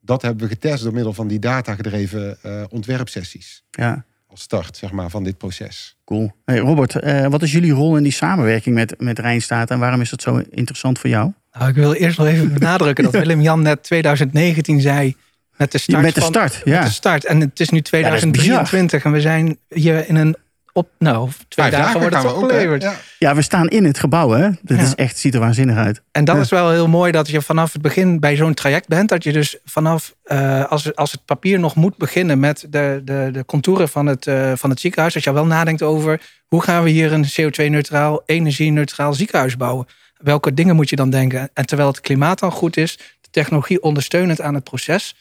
Dat 0.00 0.22
hebben 0.22 0.42
we 0.42 0.48
getest 0.52 0.82
door 0.82 0.92
middel 0.92 1.12
van 1.12 1.28
die 1.28 1.38
datagedreven 1.38 2.38
eh 2.42 2.62
ontwerpsessies. 2.68 3.64
Ja, 3.70 4.04
Als 4.26 4.40
start 4.40 4.76
zeg 4.76 4.92
maar, 4.92 5.10
van 5.10 5.24
dit 5.24 5.38
proces. 5.38 5.96
cool. 6.04 6.32
Hey, 6.44 6.58
Robert, 6.58 6.94
eh, 6.94 7.26
wat 7.26 7.42
is 7.42 7.52
jullie 7.52 7.72
rol 7.72 7.96
in 7.96 8.02
die 8.02 8.12
samenwerking 8.12 8.74
met, 8.74 8.94
met 9.00 9.18
Rijnstaat 9.18 9.70
en 9.70 9.78
waarom 9.78 10.00
is 10.00 10.10
dat 10.10 10.22
zo 10.22 10.42
interessant 10.50 10.98
voor 10.98 11.10
jou? 11.10 11.32
Nou, 11.52 11.68
ik 11.68 11.74
wil 11.74 11.92
eerst 11.92 12.18
nog 12.18 12.26
even 12.26 12.52
benadrukken 12.52 13.04
dat 13.04 13.12
Willem-Jan 13.22 13.62
net 13.62 13.82
2019 13.82 14.80
zei 14.80 15.16
met 15.56 15.72
de 15.72 15.78
start. 15.78 16.02
met 16.02 16.14
de 16.14 16.20
van- 16.20 16.28
start, 16.30 16.52
met 16.64 16.74
ja. 16.74 16.84
de 16.84 16.90
start. 16.90 17.24
En 17.24 17.40
het 17.40 17.60
is 17.60 17.68
nu 17.68 17.80
dat 17.80 17.92
is 17.92 18.00
bizar. 18.00 18.20
2023 18.30 19.04
en 19.04 19.12
we 19.12 19.20
zijn 19.20 19.58
hier 19.68 20.08
in 20.08 20.16
een 20.16 20.36
op, 20.72 20.88
nou, 20.98 21.30
twee 21.48 21.68
Vijf 21.70 21.82
dagen 21.82 22.00
wordt 22.00 22.16
het 22.16 22.32
opgeleverd. 22.34 22.82
Ja. 22.82 22.94
Ja, 23.18 23.34
we 23.34 23.42
staan 23.42 23.68
in 23.68 23.84
het 23.84 23.98
gebouw, 23.98 24.30
hè? 24.30 24.48
Dat 24.62 24.76
Ja. 24.76 24.82
is 24.82 24.94
echt, 24.94 25.18
ziet 25.18 25.34
er 25.34 25.40
waanzinnig 25.40 25.76
uit. 25.76 26.02
En 26.12 26.24
dat 26.24 26.36
Ja. 26.36 26.40
is 26.42 26.50
wel 26.50 26.70
heel 26.70 26.88
mooi 26.88 27.12
dat 27.12 27.28
je 27.28 27.42
vanaf 27.42 27.72
het 27.72 27.82
begin 27.82 28.20
bij 28.20 28.36
zo'n 28.36 28.54
traject 28.54 28.88
bent. 28.88 29.08
Dat 29.08 29.24
je 29.24 29.32
dus 29.32 29.58
vanaf, 29.64 30.14
eh, 30.22 30.64
als, 30.64 30.94
als 30.94 31.12
het 31.12 31.24
papier 31.24 31.58
nog 31.58 31.74
moet 31.74 31.96
beginnen 31.96 32.40
met 32.40 32.66
de, 32.70 33.00
de, 33.04 33.28
de 33.32 33.44
contouren 33.44 33.88
van 33.88 34.06
het, 34.06 34.26
eh, 34.26 34.52
van 34.54 34.70
het 34.70 34.80
ziekenhuis. 34.80 35.14
Dat 35.14 35.24
je 35.24 35.32
wel 35.32 35.46
nadenkt 35.46 35.82
over 35.82 36.20
hoe 36.46 36.62
gaan 36.62 36.82
we 36.82 36.90
hier 36.90 37.12
een 37.12 37.24
CO2-neutraal, 37.24 38.22
energie-neutraal 38.26 39.14
ziekenhuis 39.14 39.56
bouwen. 39.56 39.86
Welke 40.16 40.54
dingen 40.54 40.74
moet 40.76 40.90
je 40.90 40.96
dan 40.96 41.10
denken? 41.10 41.50
En 41.54 41.66
terwijl 41.66 41.88
het 41.88 42.00
klimaat 42.00 42.38
dan 42.38 42.50
goed 42.52 42.76
is, 42.76 42.96
de 43.20 43.28
technologie 43.30 43.82
ondersteunend 43.82 44.40
aan 44.40 44.54
het 44.54 44.64
proces. 44.64 45.14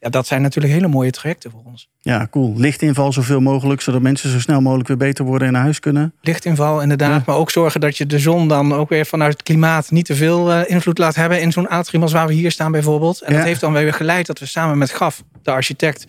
Ja, 0.00 0.08
dat 0.08 0.26
zijn 0.26 0.42
natuurlijk 0.42 0.74
hele 0.74 0.88
mooie 0.88 1.10
trajecten 1.10 1.50
voor 1.50 1.60
ons. 1.64 1.88
Ja, 2.00 2.28
cool. 2.30 2.54
Lichtinval 2.56 3.12
zoveel 3.12 3.40
mogelijk, 3.40 3.80
zodat 3.80 4.00
mensen 4.02 4.30
zo 4.30 4.40
snel 4.40 4.60
mogelijk 4.60 4.88
weer 4.88 4.96
beter 4.96 5.24
worden 5.24 5.46
en 5.46 5.52
naar 5.52 5.62
huis 5.62 5.80
kunnen. 5.80 6.12
Lichtinval 6.20 6.80
inderdaad, 6.82 7.16
Ja. 7.18 7.22
maar 7.26 7.36
ook 7.36 7.50
zorgen 7.50 7.80
dat 7.80 7.96
je 7.96 8.06
de 8.06 8.18
zon 8.18 8.48
dan 8.48 8.74
ook 8.74 8.88
weer 8.88 9.06
vanuit 9.06 9.32
het 9.32 9.42
klimaat 9.42 9.90
niet 9.90 10.04
te 10.04 10.14
veel 10.14 10.52
eh, 10.52 10.70
invloed 10.70 10.98
laat 10.98 11.14
hebben 11.14 11.40
in 11.40 11.52
zo'n 11.52 11.68
atrium 11.68 12.02
als 12.02 12.12
waar 12.12 12.26
we 12.26 12.32
hier 12.32 12.50
staan 12.50 12.72
bijvoorbeeld. 12.72 13.20
En 13.20 13.32
Ja. 13.32 13.38
dat 13.38 13.46
heeft 13.46 13.60
dan 13.60 13.72
weer 13.72 13.92
geleid 13.92 14.26
dat 14.26 14.38
we 14.38 14.46
samen 14.46 14.78
met 14.78 14.90
Gaf, 14.90 15.22
de 15.42 15.50
architect, 15.50 16.06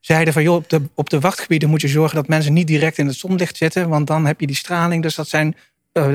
zeiden 0.00 0.32
van 0.32 0.42
joh, 0.42 0.54
op 0.54 0.68
de, 0.70 0.82
op 0.94 1.10
de 1.10 1.20
wachtgebieden 1.20 1.68
moet 1.68 1.80
je 1.80 1.88
zorgen 1.88 2.16
dat 2.16 2.28
mensen 2.28 2.52
niet 2.52 2.66
direct 2.66 2.98
in 2.98 3.06
het 3.06 3.16
zonlicht 3.16 3.56
zitten, 3.56 3.88
want 3.88 4.06
dan 4.06 4.26
heb 4.26 4.40
je 4.40 4.46
die 4.46 4.56
straling. 4.56 5.02
Dus 5.02 5.14
dat 5.14 5.28
zijn 5.28 5.56
eh, 5.92 6.06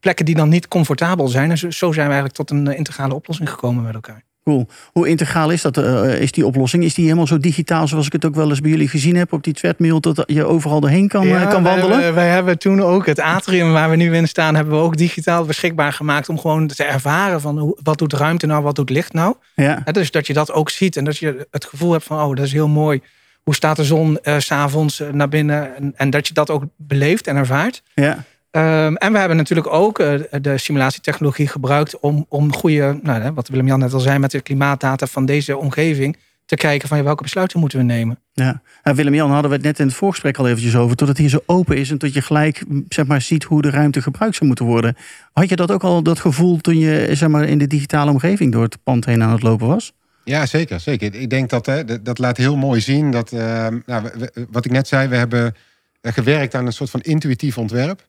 plekken 0.00 0.24
die 0.24 0.34
dan 0.34 0.48
niet 0.48 0.68
comfortabel 0.68 1.28
zijn. 1.28 1.50
En 1.50 1.58
zo, 1.58 1.70
zo 1.70 1.92
zijn 1.92 2.06
we 2.06 2.12
eigenlijk 2.12 2.34
tot 2.34 2.50
een 2.50 2.68
eh, 2.68 2.76
integrale 2.78 3.14
oplossing 3.14 3.50
gekomen 3.50 3.84
met 3.84 3.94
elkaar. 3.94 4.22
Cool. 4.48 4.66
Hoe 4.92 5.08
integraal 5.08 5.50
is 5.50 5.62
dat? 5.62 5.76
eh, 5.76 6.20
is 6.20 6.32
die 6.32 6.46
oplossing? 6.46 6.84
Is 6.84 6.94
die 6.94 7.04
helemaal 7.04 7.26
zo 7.26 7.38
digitaal 7.38 7.88
zoals 7.88 8.06
ik 8.06 8.12
het 8.12 8.24
ook 8.24 8.34
wel 8.34 8.48
eens 8.48 8.60
bij 8.60 8.70
jullie 8.70 8.88
gezien 8.88 9.16
heb 9.16 9.32
op 9.32 9.42
die 9.44 9.52
treadmill, 9.52 10.00
dat 10.00 10.22
je 10.26 10.44
overal 10.44 10.80
doorheen 10.80 11.08
kan, 11.08 11.22
eh, 11.26 11.48
kan 11.50 11.62
wij 11.62 11.72
wandelen? 11.72 11.96
hebben- 11.96 12.14
wij 12.14 12.28
hebben 12.28 12.58
toen 12.58 12.82
ook 12.82 13.06
het 13.06 13.20
atrium 13.20 13.72
waar 13.72 13.90
we 13.90 13.96
nu 13.96 14.14
in 14.16 14.28
staan, 14.28 14.54
hebben 14.54 14.74
we 14.74 14.80
ook 14.80 14.96
digitaal 14.96 15.44
beschikbaar 15.44 15.92
gemaakt 15.92 16.28
om 16.28 16.38
gewoon 16.38 16.66
te 16.66 16.84
ervaren 16.84 17.40
van 17.40 17.58
hoe, 17.58 17.78
wat 17.82 17.98
doet 17.98 18.12
ruimte 18.12 18.46
nou, 18.46 18.62
wat 18.62 18.74
doet 18.76 18.90
licht 18.90 19.12
nou. 19.12 19.34
Ja, 19.54 19.82
dus 19.92 20.10
dat 20.10 20.26
je 20.26 20.32
dat 20.32 20.52
ook 20.52 20.70
ziet 20.70 20.96
en 20.96 21.04
dat 21.04 21.16
je 21.18 21.46
het 21.50 21.64
gevoel 21.64 21.92
hebt 21.92 22.04
van, 22.04 22.20
oh, 22.20 22.36
dat 22.36 22.44
is 22.46 22.52
heel 22.52 22.68
mooi. 22.68 23.00
Hoe 23.42 23.54
staat 23.54 23.76
de 23.76 23.84
zon 23.84 24.18
eh, 24.18 24.34
s 24.38 24.46
s'avonds 24.46 25.00
eh, 25.00 25.08
naar 25.12 25.28
binnen? 25.28 25.76
En, 25.76 25.92
en 25.96 26.10
dat 26.10 26.28
je 26.28 26.34
dat 26.34 26.50
ook 26.50 26.62
beleeft 26.76 27.26
en 27.26 27.36
ervaart. 27.36 27.82
ja. 27.94 28.24
Ehm, 28.50 28.94
en 28.94 29.12
we 29.12 29.18
hebben 29.18 29.36
natuurlijk 29.36 29.72
ook 29.72 29.98
eh, 29.98 30.14
de 30.40 30.58
simulatietechnologie 30.58 31.48
gebruikt 31.48 31.98
om, 32.00 32.26
om 32.28 32.52
goede, 32.54 32.98
nou, 33.02 33.22
hè, 33.22 33.32
wat 33.34 33.48
Willem-Jan 33.48 33.78
net 33.78 33.92
al 33.92 34.00
zei, 34.00 34.18
met 34.18 34.30
de 34.30 34.40
klimaatdata 34.40 35.06
van 35.06 35.26
deze 35.26 35.56
omgeving, 35.56 36.16
te 36.46 36.56
kijken 36.56 36.88
van 36.88 36.96
ja, 36.98 37.04
welke 37.04 37.22
besluiten 37.22 37.60
moeten 37.60 37.78
we 37.78 37.84
nemen. 37.84 38.18
Ja, 38.32 38.62
Nou, 38.82 38.96
Willem-Jan 38.96 39.30
hadden 39.30 39.50
we 39.50 39.56
het 39.56 39.64
net 39.64 39.78
in 39.78 39.86
het 39.86 39.94
voorgesprek 39.94 40.36
al 40.38 40.46
eventjes 40.48 40.76
over. 40.76 40.96
Tot 40.96 41.08
het 41.08 41.18
hier 41.18 41.28
zo 41.28 41.40
open 41.46 41.76
is 41.76 41.90
en 41.90 41.98
tot 41.98 42.12
je 42.14 42.22
gelijk 42.22 42.62
zeg 42.88 43.06
maar, 43.06 43.20
ziet 43.20 43.44
hoe 43.44 43.62
de 43.62 43.70
ruimte 43.70 44.02
gebruikt 44.02 44.34
zou 44.34 44.46
moeten 44.46 44.64
worden. 44.66 44.96
Had 45.32 45.48
je 45.48 45.56
dat 45.56 45.70
ook 45.70 45.82
al, 45.84 46.02
dat 46.02 46.20
gevoel, 46.20 46.58
toen 46.58 46.78
je 46.78 47.08
zeg 47.12 47.28
maar, 47.28 47.44
in 47.48 47.58
de 47.58 47.66
digitale 47.66 48.10
omgeving 48.10 48.52
door 48.52 48.62
het 48.62 48.78
pand 48.82 49.04
heen 49.04 49.22
aan 49.22 49.32
het 49.32 49.42
lopen 49.42 49.66
was? 49.66 49.92
Ja, 50.24 50.46
zeker, 50.46 50.80
zeker. 50.80 51.14
Ik 51.14 51.30
denk 51.30 51.50
dat 51.50 51.66
hè, 51.66 51.84
dat, 51.84 52.04
dat 52.04 52.18
laat 52.18 52.36
heel 52.36 52.56
mooi 52.56 52.80
zien 52.80 53.10
dat, 53.10 53.32
eh, 53.32 53.66
nou, 53.86 54.02
we- 54.02 54.30
we- 54.34 54.46
wat 54.50 54.64
ik 54.64 54.70
net 54.70 54.88
zei, 54.88 55.08
we 55.08 55.16
hebben 55.16 55.54
eh, 56.00 56.12
gewerkt 56.12 56.54
aan 56.54 56.66
een 56.66 56.72
soort 56.72 56.90
van 56.90 57.00
intuïtief 57.00 57.58
ontwerp. 57.58 58.06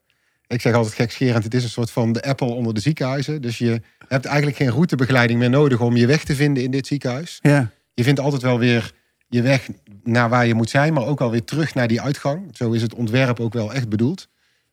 Ik 0.50 0.62
zeg 0.62 0.74
altijd 0.74 0.94
gekscherend, 0.96 1.44
het 1.44 1.54
is 1.54 1.64
een 1.64 1.70
soort 1.70 1.92
van 1.92 2.12
de 2.12 2.22
Apple 2.24 2.48
onder 2.48 2.74
de 2.74 2.80
ziekenhuizen. 2.80 3.42
Dus 3.42 3.58
je 3.58 3.82
hebt 4.08 4.26
eigenlijk 4.26 4.58
geen 4.58 4.70
routebegeleiding 4.70 5.40
meer 5.40 5.50
nodig 5.50 5.80
om 5.80 5.96
je 5.96 6.06
weg 6.08 6.24
te 6.24 6.36
vinden 6.36 6.64
in 6.64 6.72
dit 6.72 6.88
ziekenhuis. 6.88 7.40
Ja, 7.42 7.70
Je 7.94 8.04
vindt 8.04 8.20
altijd 8.20 8.42
wel 8.42 8.60
weer 8.60 8.92
je 9.28 9.42
weg 9.42 9.68
naar 10.04 10.30
waar 10.30 10.48
je 10.48 10.54
moet 10.54 10.70
zijn, 10.70 10.94
maar 10.94 11.06
ook 11.06 11.22
alweer 11.22 11.44
terug 11.44 11.74
naar 11.74 11.88
die 11.88 12.02
uitgang. 12.02 12.42
Zo 12.54 12.72
is 12.72 12.82
het 12.82 12.94
ontwerp 12.94 13.40
ook 13.40 13.54
wel 13.54 13.74
echt 13.74 13.90
bedoeld. 13.90 14.28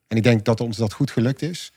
En 0.08 0.16
ik 0.16 0.22
denk 0.22 0.44
dat 0.44 0.60
ons 0.60 0.76
dat 0.76 0.92
goed 0.92 1.10
gelukt 1.10 1.42
is. 1.42 1.72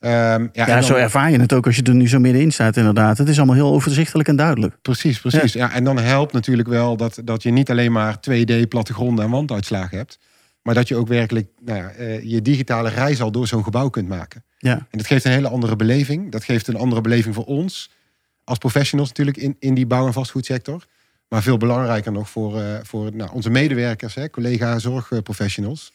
Ehm, 0.00 0.12
ja, 0.12 0.36
en 0.36 0.50
Ja, 0.52 0.66
dan- 0.66 0.82
zo 0.82 0.94
ervaar 0.94 1.30
je 1.30 1.40
het 1.40 1.52
ook 1.52 1.66
als 1.66 1.76
je 1.76 1.82
er 1.82 1.94
nu 1.94 2.08
zo 2.08 2.18
middenin 2.18 2.52
staat, 2.52 2.76
inderdaad. 2.76 3.18
Het 3.18 3.28
is 3.28 3.36
allemaal 3.36 3.54
heel 3.54 3.72
overzichtelijk 3.72 4.28
en 4.28 4.36
duidelijk. 4.36 4.76
Precies, 4.82 5.20
precies. 5.20 5.52
Ja. 5.52 5.72
en 5.72 5.84
dan 5.84 5.98
helpt 5.98 6.32
natuurlijk 6.32 6.68
wel 6.68 6.96
dat, 6.96 7.20
dat 7.24 7.42
je 7.42 7.50
niet 7.50 7.70
alleen 7.70 7.92
maar 7.92 8.20
2D 8.20 8.68
plattegronden 8.68 9.24
en 9.24 9.30
wanduitslagen 9.30 9.98
hebt. 9.98 10.18
Maar 10.62 10.74
dat 10.74 10.88
je 10.88 10.96
ook 10.96 11.08
werkelijk 11.08 11.48
nou 11.60 11.78
ja, 11.78 11.90
eh, 11.90 12.22
je 12.22 12.42
digitale 12.42 12.88
reis 12.88 13.22
al 13.22 13.32
door 13.32 13.46
zo'n 13.46 13.64
gebouw 13.64 13.88
kunt 13.88 14.08
maken. 14.08 14.44
Ja, 14.58 14.72
En 14.72 14.98
dat 14.98 15.06
geeft 15.06 15.24
een 15.24 15.32
hele 15.32 15.48
andere 15.48 15.76
beleving. 15.76 16.32
Dat 16.32 16.44
geeft 16.44 16.68
een 16.68 16.76
andere 16.76 17.00
beleving 17.00 17.34
voor 17.34 17.44
ons 17.44 17.90
als 18.44 18.58
professionals 18.58 19.08
natuurlijk 19.08 19.36
in, 19.36 19.56
in 19.58 19.74
die 19.74 19.86
bouw- 19.86 20.06
en 20.06 20.12
vastgoedsector. 20.12 20.84
Maar 21.28 21.42
veel 21.42 21.56
belangrijker 21.56 22.12
nog 22.12 22.30
voor, 22.30 22.60
eh, 22.60 22.78
voor 22.82 23.14
nou, 23.14 23.30
onze 23.32 23.50
medewerkers, 23.50 24.14
hè, 24.14 24.30
collega 24.30 24.78
zorgprofessionals. 24.78 25.92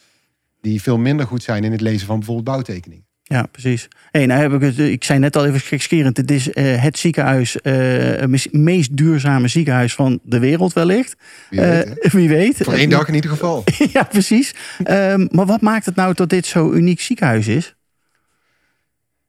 Die 0.62 0.82
veel 0.82 0.98
minder 0.98 1.28
goed 1.28 1.44
zijn 1.44 1.64
in 1.64 1.72
het 1.72 1.82
lezen 1.82 2.08
van 2.08 2.18
bijvoorbeeld 2.18 2.48
bouwtekeningen. 2.48 3.06
Ja 3.28 3.46
precies. 3.52 3.88
Hey, 4.12 4.26
nou 4.26 4.42
heb 4.42 4.54
ik, 4.54 4.62
het, 4.62 4.80
ik 4.80 5.04
zei 5.04 5.20
net 5.20 5.36
al 5.36 5.46
even 5.46 5.60
gekscherend. 5.60 6.18
Het 6.18 6.32
is 6.32 6.52
eh, 6.52 6.82
het 6.82 6.98
ziekenhuis, 6.98 7.62
eh, 7.62 7.74
het 7.98 8.30
mis- 8.30 8.48
meest 8.52 8.98
duurzame 8.98 9.48
ziekenhuis 9.48 9.94
van 9.94 10.20
de 10.24 10.40
wereld 10.40 10.74
wellicht. 10.74 11.16
Wie 11.50 11.60
weet, 11.62 12.00
Eh, 12.00 12.12
wie 12.12 12.30
weet. 12.30 12.58
Voor 12.58 12.74
één 12.74 12.90
dag 12.90 13.08
in 13.08 13.14
ieder 13.14 13.30
geval. 13.30 13.64
ja, 13.94 14.04
precies. 14.04 14.56
Ehm, 14.84 15.28
maar 15.32 15.46
wat 15.46 15.62
maakt 15.62 15.86
het 15.86 15.96
nou 15.96 16.14
dat 16.14 16.30
dit 16.30 16.46
zo'n 16.46 16.76
uniek 16.78 17.02
ziekenhuis 17.02 17.48
is? 17.48 17.76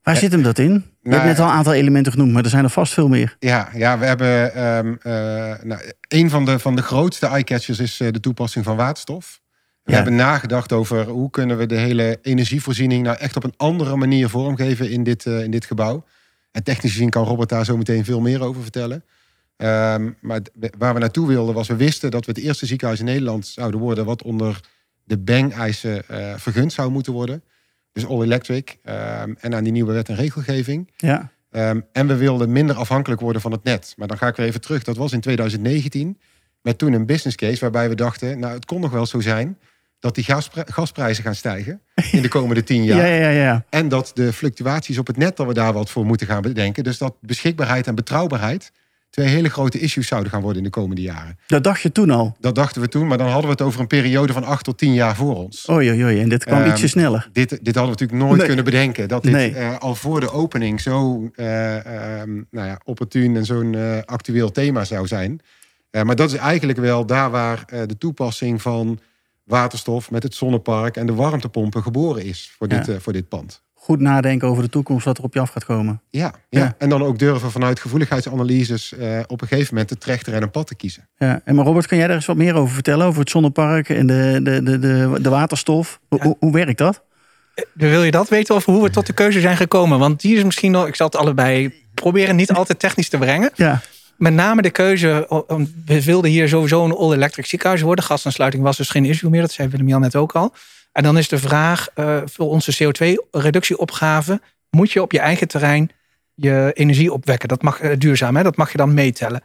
Waar 0.01 0.15
zit 0.17 0.31
hem 0.31 0.43
dat 0.43 0.59
in? 0.59 0.71
Je 0.73 1.09
nou, 1.09 1.15
hebt 1.15 1.25
net 1.25 1.39
al 1.39 1.51
een 1.51 1.57
aantal 1.57 1.73
elementen 1.73 2.11
genoemd, 2.11 2.31
maar 2.33 2.43
er 2.43 2.49
zijn 2.49 2.63
er 2.63 2.69
vast 2.69 2.93
veel 2.93 3.07
meer. 3.07 3.35
Ja, 3.39 3.69
ja 3.73 3.97
we 3.99 4.05
hebben 4.05 4.53
ehm, 4.53 4.93
eh, 5.01 5.63
nou, 5.63 5.81
een 6.07 6.29
van 6.29 6.45
de, 6.45 6.59
van 6.59 6.75
de 6.75 6.81
grootste 6.81 7.25
eyecatchers 7.25 7.79
is 7.79 7.99
eh, 7.99 8.07
de 8.11 8.19
toepassing 8.19 8.65
van 8.65 8.75
waterstof. 8.75 9.39
We 9.87 9.95
hebben 9.95 10.15
nagedacht 10.15 10.71
over 10.71 11.07
hoe 11.07 11.29
kunnen 11.29 11.57
we 11.57 11.65
de 11.65 11.75
hele 11.75 12.19
energievoorziening 12.21 13.03
nou 13.03 13.17
echt 13.17 13.35
op 13.35 13.43
een 13.43 13.53
andere 13.57 13.95
manier 13.95 14.29
vormgeven 14.29 14.89
in 14.89 15.03
dit, 15.03 15.25
eh, 15.25 15.43
in 15.43 15.51
dit 15.51 15.65
gebouw. 15.65 16.03
En 16.51 16.63
technisch 16.63 16.91
gezien 16.91 17.09
kan 17.09 17.23
Robert 17.23 17.49
daar 17.49 17.65
zo 17.65 17.77
meteen 17.77 18.05
veel 18.05 18.21
meer 18.21 18.43
over 18.43 18.61
vertellen. 18.61 19.03
Ehm, 19.57 20.11
maar 20.21 20.41
waar 20.77 20.93
we 20.93 20.99
naartoe 20.99 21.27
wilden 21.27 21.55
was, 21.55 21.67
we 21.67 21.75
wisten 21.75 22.11
dat 22.11 22.25
we 22.25 22.31
het 22.31 22.43
eerste 22.43 22.65
ziekenhuis 22.65 22.99
in 22.99 23.05
Nederland 23.05 23.47
zouden 23.47 23.79
worden 23.79 24.05
wat 24.05 24.23
onder 24.23 24.59
de 25.03 25.17
Bang-eisen 25.17 26.07
eh, 26.07 26.33
vergund 26.37 26.73
zou 26.73 26.91
moeten 26.91 27.13
worden. 27.13 27.43
Dus 27.91 28.05
all 28.05 28.21
electric 28.21 28.77
ehm, 28.83 29.33
en 29.39 29.55
aan 29.55 29.63
die 29.63 29.73
nieuwe 29.73 29.93
wet 29.93 30.09
en 30.09 30.15
regelgeving. 30.15 30.91
Ja, 30.97 31.31
Ehm, 31.57 31.79
en 31.91 32.07
we 32.07 32.15
wilden 32.15 32.51
minder 32.51 32.75
afhankelijk 32.75 33.21
worden 33.21 33.41
van 33.41 33.51
het 33.51 33.63
net. 33.63 33.93
Maar 33.97 34.07
dan 34.07 34.17
ga 34.17 34.27
ik 34.27 34.35
weer 34.35 34.45
even 34.45 34.61
terug. 34.61 34.83
Dat 34.83 34.97
was 34.97 35.11
in 35.11 35.21
2019. 35.21 36.17
Met 36.61 36.77
toen 36.77 36.93
een 36.93 37.05
business 37.05 37.35
case 37.35 37.59
waarbij 37.59 37.89
we 37.89 37.95
dachten... 37.95 38.39
nou, 38.39 38.53
het 38.53 38.65
kon 38.65 38.81
nog 38.81 38.91
wel 38.91 39.05
zo 39.05 39.19
zijn... 39.19 39.57
dat 39.99 40.15
die 40.15 40.23
gaspri- 40.23 40.63
gasprijzen 40.65 41.23
gaan 41.23 41.35
stijgen 41.35 41.81
in 42.11 42.21
de 42.21 42.27
komende 42.27 42.63
tien 42.63 42.83
jaar. 42.83 42.97
ja, 43.07 43.15
ja, 43.15 43.29
ja. 43.29 43.65
En 43.69 43.87
dat 43.89 44.11
de 44.13 44.33
fluctuaties 44.33 44.97
op 44.97 45.07
het 45.07 45.17
net... 45.17 45.37
dat 45.37 45.47
we 45.47 45.53
daar 45.53 45.73
wat 45.73 45.89
voor 45.89 46.05
moeten 46.05 46.27
gaan 46.27 46.41
bedenken. 46.41 46.83
Dus 46.83 46.97
dat 46.97 47.15
beschikbaarheid 47.21 47.87
en 47.87 47.95
betrouwbaarheid... 47.95 48.71
twee 49.09 49.27
hele 49.27 49.49
grote 49.49 49.79
issues 49.79 50.07
zouden 50.07 50.31
gaan 50.31 50.41
worden 50.41 50.57
in 50.57 50.63
de 50.63 50.69
komende 50.79 51.01
jaren. 51.01 51.37
Dat 51.47 51.63
dacht 51.63 51.81
je 51.81 51.91
toen 51.91 52.09
al. 52.09 52.35
Dat 52.39 52.55
dachten 52.55 52.81
we 52.81 52.87
toen, 52.87 53.07
maar 53.07 53.17
dan 53.17 53.27
hadden 53.27 53.45
we 53.45 53.51
het 53.51 53.61
over 53.61 53.79
een 53.79 53.87
periode 53.87 54.33
van 54.33 54.43
acht 54.43 54.63
tot 54.63 54.77
tien 54.77 54.93
jaar 54.93 55.15
voor 55.15 55.35
ons. 55.35 55.69
Oei, 55.69 55.89
oei, 55.89 56.03
oei. 56.03 56.21
En 56.21 56.29
dit 56.29 56.43
kwam 56.43 56.61
Ehm, 56.61 56.69
ietsje 56.69 56.87
sneller. 56.87 57.29
Dit, 57.33 57.49
dit 57.49 57.75
hadden 57.75 57.83
we 57.83 57.89
natuurlijk 57.89 58.19
nooit 58.19 58.37
Nee. 58.37 58.45
kunnen 58.47 58.65
bedenken. 58.65 59.07
Dat 59.07 59.23
dit 59.23 59.31
Nee. 59.31 59.55
eh, 59.55 59.77
al 59.77 59.95
voor 59.95 60.19
de 60.19 60.31
opening 60.31 60.81
zo 60.81 61.29
eh, 61.35 61.75
ehm, 62.19 62.31
nou 62.51 62.67
ja, 62.67 62.79
opportun 62.83 63.35
en 63.35 63.45
zo'n 63.45 63.75
eh, 63.75 63.97
actueel 64.05 64.51
thema 64.51 64.83
zou 64.83 65.07
zijn. 65.07 65.39
Maar 66.03 66.15
dat 66.15 66.31
is 66.33 66.37
eigenlijk 66.37 66.79
wel 66.79 67.05
daar 67.05 67.29
waar 67.31 67.65
de 67.87 67.97
toepassing 67.97 68.61
van 68.61 68.99
waterstof 69.47 70.11
met 70.11 70.23
het 70.23 70.35
zonnepark 70.35 70.97
en 70.97 71.05
de 71.05 71.13
warmtepompen 71.13 71.83
geboren 71.83 72.23
is 72.23 72.53
voor 72.57 72.67
dit, 72.67 72.87
eh, 72.87 72.95
voor 72.99 73.13
dit 73.13 73.29
pand. 73.29 73.65
Goed 73.73 73.99
nadenken 73.99 74.47
over 74.47 74.63
de 74.63 74.69
toekomst, 74.69 75.05
wat 75.05 75.17
er 75.17 75.23
op 75.23 75.33
je 75.33 75.39
af 75.39 75.49
gaat 75.49 75.65
komen. 75.65 76.01
Ja, 76.09 76.33
ja. 76.49 76.59
Ja. 76.59 76.75
en 76.77 76.89
dan 76.89 77.03
ook 77.03 77.19
durven 77.19 77.51
vanuit 77.51 77.79
gevoeligheidsanalyses 77.79 78.93
eh, 78.93 79.19
op 79.27 79.41
een 79.41 79.47
gegeven 79.47 79.73
moment 79.73 79.89
de 79.89 79.97
trechter 79.97 80.33
en 80.33 80.41
een 80.41 80.51
pad 80.51 80.67
te 80.67 80.75
kiezen. 80.75 81.09
Ja. 81.17 81.41
En 81.43 81.55
maar 81.55 81.65
Robert, 81.65 81.87
kan 81.87 81.97
jij 81.97 82.07
daar 82.07 82.15
eens 82.15 82.25
wat 82.25 82.35
meer 82.35 82.55
over 82.55 82.73
vertellen? 82.73 83.05
Over 83.05 83.19
het 83.19 83.29
zonnepark 83.29 83.89
en 83.89 84.07
de, 84.07 84.39
de, 84.43 84.63
de, 84.63 84.79
de, 84.79 85.17
de 85.21 85.29
waterstof? 85.29 85.99
Hoe, 86.07 86.21
hoe, 86.21 86.35
hoe 86.39 86.51
werkt 86.51 86.77
dat? 86.77 87.03
Wil 87.73 88.03
je 88.03 88.11
dat 88.11 88.29
weten 88.29 88.55
of 88.55 88.65
hoe 88.65 88.83
we 88.83 88.89
tot 88.89 89.05
de 89.05 89.13
keuze 89.13 89.39
zijn 89.39 89.57
gekomen? 89.57 89.99
Want 89.99 90.21
die 90.21 90.35
is 90.35 90.43
misschien 90.43 90.71
nog, 90.71 90.87
ik 90.87 90.95
zal 90.95 91.07
het 91.07 91.15
allebei 91.15 91.73
proberen 91.93 92.35
niet 92.35 92.51
altijd 92.51 92.79
technisch 92.79 93.09
te 93.09 93.17
brengen. 93.17 93.51
Ja, 93.55 93.81
Met 94.17 94.33
name 94.33 94.61
de 94.61 94.69
keuze, 94.69 95.27
we 95.85 96.03
wilden 96.03 96.31
hier 96.31 96.47
sowieso 96.47 96.85
een 96.85 96.91
all-electric 96.95 97.45
ziekenhuis 97.45 97.81
worden. 97.81 98.05
Gasaansluiting 98.05 98.63
was 98.63 98.77
dus 98.77 98.89
geen 98.89 99.05
issue 99.05 99.29
meer, 99.29 99.41
dat 99.41 99.51
zei 99.51 99.67
Willem-Jan 99.67 100.01
net 100.01 100.15
ook 100.15 100.31
al. 100.35 100.53
En 100.91 101.03
dan 101.03 101.17
is 101.17 101.27
de 101.27 101.37
vraag 101.37 101.87
eh, 101.93 102.17
voor 102.25 102.49
onze 102.49 102.83
CO2-reductieopgave, 102.83 104.41
moet 104.69 104.91
je 104.91 105.01
op 105.01 105.11
je 105.11 105.19
eigen 105.19 105.47
terrein 105.47 105.89
je 106.33 106.71
energie 106.73 107.13
opwekken? 107.13 107.47
Dat 107.47 107.61
mag 107.61 107.79
eh, 107.79 107.91
duurzaam, 107.97 108.35
hè? 108.35 108.43
dat 108.43 108.55
mag 108.55 108.71
je 108.71 108.77
dan 108.77 108.93
meetellen. 108.93 109.41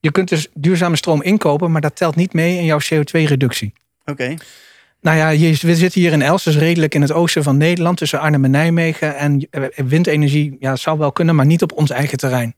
Je 0.00 0.10
kunt 0.10 0.28
dus 0.28 0.48
duurzame 0.54 0.96
stroom 0.96 1.22
inkopen, 1.22 1.72
maar 1.72 1.80
dat 1.80 1.96
telt 1.96 2.16
niet 2.16 2.32
mee 2.32 2.58
in 2.58 2.64
jouw 2.64 2.78
CO2-reductie. 2.80 3.72
oké. 4.04 4.34
Nou 5.00 5.16
ja, 5.18 5.28
je- 5.28 5.58
we 5.60 5.76
zitten 5.76 6.00
hier 6.00 6.12
in 6.12 6.22
Els, 6.22 6.42
dus 6.44 6.56
redelijk 6.56 6.94
in 6.94 7.00
het 7.02 7.12
oosten 7.12 7.42
van 7.42 7.56
Nederland, 7.56 7.96
tussen 7.96 8.20
Arnhem 8.20 8.44
en 8.44 8.50
Nijmegen. 8.50 9.16
En 9.16 9.46
eh, 9.50 9.62
windenergie 9.86 10.56
ja, 10.60 10.76
zou 10.76 10.98
wel 10.98 11.12
kunnen, 11.12 11.34
maar 11.34 11.46
niet 11.46 11.62
op 11.62 11.72
ons 11.72 11.90
eigen 11.90 12.18
terrein. 12.18 12.54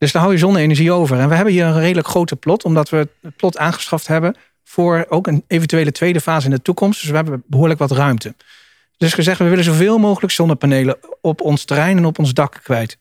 Dus 0.00 0.12
daar 0.12 0.22
hou 0.22 0.34
je 0.34 0.40
zonne-energie 0.40 0.92
over. 0.92 1.18
En 1.18 1.28
we 1.28 1.34
hebben 1.34 1.54
hier 1.54 1.64
een 1.64 1.80
redelijk 1.80 2.06
grote 2.06 2.36
plot, 2.36 2.64
omdat 2.64 2.88
we 2.88 2.96
het 2.96 3.36
plot 3.36 3.58
aangeschaft 3.58 4.06
hebben 4.06 4.36
voor 4.64 5.06
ook 5.08 5.26
een 5.26 5.44
eventuele 5.46 5.92
tweede 5.92 6.20
fase 6.20 6.44
in 6.44 6.50
de 6.50 6.62
toekomst. 6.62 7.00
Dus 7.00 7.10
we 7.10 7.16
hebben 7.16 7.42
behoorlijk 7.46 7.78
wat 7.78 7.90
ruimte. 7.90 8.34
Dus 8.96 9.12
gezegd, 9.12 9.38
we 9.38 9.48
willen 9.48 9.64
zoveel 9.64 9.98
mogelijk 9.98 10.32
zonnepanelen 10.32 10.98
op 11.20 11.40
ons 11.40 11.64
terrein 11.64 11.96
en 11.96 12.04
op 12.04 12.18
ons 12.18 12.34
dak 12.34 12.60
kwijt. 12.62 12.98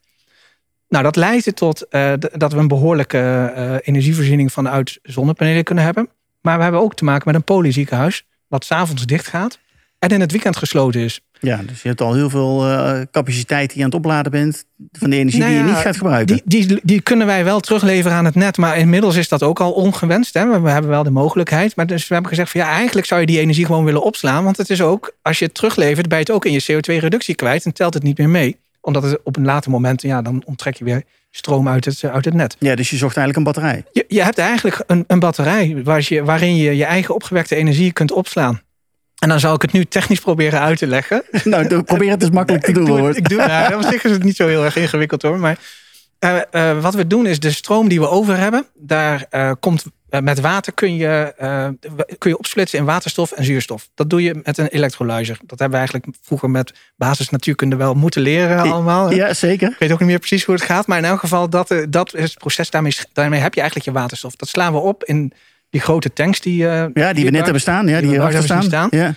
Nou, 0.90 1.04
dat 1.04 1.16
leidt 1.16 1.46
er 1.46 1.54
tot 1.54 1.88
eh, 1.88 2.14
dat 2.18 2.54
we 2.54 2.60
een 2.60 2.68
behoorlijke 2.68 3.52
eh, 3.56 3.74
energievoorziening 3.82 4.52
vanuit 4.52 5.00
zonnepanelen 5.04 5.64
kunnen 5.64 5.84
hebben. 5.84 6.10
Maar 6.42 6.58
we 6.58 6.64
hebben 6.64 6.82
ook 6.82 6.96
te 6.96 7.04
maken 7.04 7.24
met 7.26 7.36
een 7.36 7.44
polyziekenhuis, 7.44 8.26
wat 8.48 8.66
s'avonds 8.66 9.06
dicht 9.06 9.28
gaat 9.28 9.60
en 10.00 10.10
in 10.10 10.20
het 10.20 10.32
weekend 10.32 10.58
gesloten 10.58 11.02
is. 11.02 11.22
Ja, 11.40 11.62
dus 11.66 11.82
je 11.82 11.88
hebt 11.88 12.02
al 12.02 12.14
heel 12.14 12.30
veel 12.30 12.66
eh, 12.66 13.02
capaciteit 13.12 13.68
die 13.70 13.78
je 13.78 13.84
aan 13.84 13.90
het 13.90 14.00
opladen 14.00 14.32
bent 14.32 14.66
van 14.92 15.10
de 15.10 15.16
energie 15.16 15.40
Nou 15.40 15.52
die 15.52 15.62
je 15.62 15.68
ja, 15.68 15.72
niet 15.72 15.82
gaat 15.82 15.98
gebruiken. 15.98 16.42
Die, 16.46 16.68
die, 16.68 16.80
die 16.84 17.02
kunnen 17.02 17.28
wij 17.28 17.44
wel 17.44 17.60
terugleveren 17.60 18.18
aan 18.18 18.26
het 18.26 18.36
net, 18.36 18.58
maar 18.58 18.78
inmiddels 18.78 19.16
is 19.16 19.30
dat 19.30 19.44
ook 19.44 19.60
al 19.60 19.72
ongewenst. 19.72 20.34
Hè? 20.34 20.62
We 20.62 20.70
hebben 20.70 20.90
wel 20.90 21.04
de 21.04 21.10
mogelijkheid. 21.10 21.76
Maar 21.76 21.88
dus 21.88 22.08
we 22.08 22.14
hebben 22.14 22.32
gezegd 22.32 22.52
van 22.52 22.62
ja, 22.62 22.70
eigenlijk 22.70 23.08
zou 23.08 23.22
je 23.22 23.26
die 23.28 23.40
energie 23.40 23.66
gewoon 23.66 23.86
willen 23.86 24.04
opslaan. 24.04 24.44
Want 24.44 24.58
het 24.58 24.70
is 24.70 24.82
ook, 24.82 25.16
als 25.22 25.40
je 25.40 25.46
het 25.46 25.54
teruglevert, 25.54 26.08
ben 26.08 26.18
je 26.18 26.24
het 26.24 26.34
ook 26.34 26.46
in 26.46 26.52
je 26.52 26.64
CO2-reductie 26.72 27.36
kwijt 27.36 27.66
en 27.66 27.74
telt 27.74 27.94
het 27.94 28.04
niet 28.04 28.18
meer 28.18 28.30
mee. 28.30 28.58
Omdat 28.82 29.04
het 29.04 29.20
op 29.24 29.38
een 29.38 29.46
later 29.46 29.72
moment, 29.72 30.02
ja, 30.02 30.22
dan 30.22 30.44
onttrek 30.46 30.76
je 30.76 30.84
weer 30.84 31.04
stroom 31.32 31.68
uit 31.68 31.86
het, 31.86 32.04
uit 32.04 32.26
het 32.26 32.34
net. 32.34 32.56
Ja, 32.60 32.76
dus 32.76 32.90
je 32.90 32.98
zocht 32.98 33.18
eigenlijk 33.18 33.38
een 33.38 33.54
batterij. 33.54 33.84
Je, 33.92 34.06
je 34.08 34.24
hebt 34.24 34.38
eigenlijk 34.38 34.84
een, 34.88 35.04
een 35.08 35.20
batterij 35.20 35.82
waar 35.84 36.06
je, 36.08 36.24
waarin 36.24 36.56
je 36.56 36.76
je 36.76 36.86
eigen 36.86 37.16
opgewekte 37.16 37.56
energie 37.56 37.94
kunt 37.94 38.12
opslaan. 38.12 38.62
En 39.20 39.30
dan 39.30 39.40
zou 39.40 39.56
ik 39.56 39.62
het 39.62 39.72
nu 39.72 39.86
technisch 39.86 40.20
proberen 40.20 40.60
uit 40.60 40.78
te 40.78 40.88
leggen. 40.88 41.24
nou, 41.44 41.84
probeer 41.84 42.10
het 42.12 42.22
eens 42.22 42.32
makkelijk 42.32 42.64
te 42.64 42.70
ik 42.70 42.76
doen, 42.76 42.86
doe, 42.86 42.96
het- 42.96 43.06
hoor. 43.06 43.16
ik 43.18 43.30
doe, 43.30 43.38
ja, 43.38 43.76
op 43.76 43.84
zich 43.84 44.04
is 44.04 44.12
het 44.12 44.24
niet 44.24 44.36
zo 44.36 44.48
heel 44.48 44.64
erg 44.64 44.76
ingewikkeld 44.76 45.22
hoor. 45.22 45.40
Maar 45.40 45.60
eh, 46.20 46.42
eh, 46.52 46.82
wat 46.82 46.94
we 46.94 47.08
doen 47.08 47.26
is 47.26 47.40
de 47.40 47.52
stroom 47.52 47.88
die 47.88 48.00
we 48.00 48.10
over 48.10 48.38
hebben, 48.38 48.66
daar 48.76 49.26
eh, 49.30 49.52
komt 49.60 49.86
met 50.10 50.40
water 50.40 50.74
kun 50.74 50.96
je, 50.96 51.34
kun 52.18 52.30
je 52.30 52.38
opsplitsen 52.38 52.80
in 52.80 52.86
waterstof 52.86 53.32
en 53.32 53.44
zuurstof. 53.44 53.90
Dat 53.96 54.10
doe 54.10 54.24
je 54.24 54.40
met 54.44 54.58
een 54.58 54.68
elektrolyzer. 54.68 55.38
Dat 55.46 55.60
hebben 55.60 55.70
we 55.70 55.76
eigenlijk 55.88 56.06
vroeger 56.22 56.50
met 56.50 56.74
basis 56.96 57.30
natuurkunde 57.30 57.76
wel 57.76 57.94
moeten 57.94 58.22
leren 58.22 58.60
allemaal. 58.60 59.12
Ja, 59.12 59.34
zeker. 59.34 59.70
Ik 59.70 59.80
weet 59.80 59.92
ook 59.92 60.00
niet 60.00 60.08
meer 60.08 60.18
precies 60.20 60.44
hoe 60.44 60.56
het 60.56 60.64
gaat. 60.64 60.88
Maar 60.88 60.98
in 60.98 61.06
elk 61.06 61.20
geval, 61.20 61.50
dat, 61.50 61.76
dat 61.90 62.14
is 62.16 62.30
het 62.30 62.38
proces. 62.38 62.70
Daarmee, 62.70 62.96
daarmee 63.14 63.40
heb 63.40 63.54
je 63.54 63.60
eigenlijk 63.60 63.90
je 63.90 64.00
waterstof. 64.00 64.36
Dat 64.36 64.50
slaan 64.50 64.74
we 64.74 64.80
op 64.80 65.04
in 65.04 65.34
die 65.70 65.82
grote 65.82 66.14
tanks 66.14 66.40
die, 66.40 66.68
eh, 66.68 66.86
Ja, 66.94 67.14
die 67.14 67.26
we 67.26 67.32
net 67.32 67.44
hebben 67.44 67.62
staan. 67.62 67.88
Ja, 67.88 68.02
die 68.02 68.18
buiten 68.18 68.64
staan. 68.64 68.88
Ja. 68.92 69.14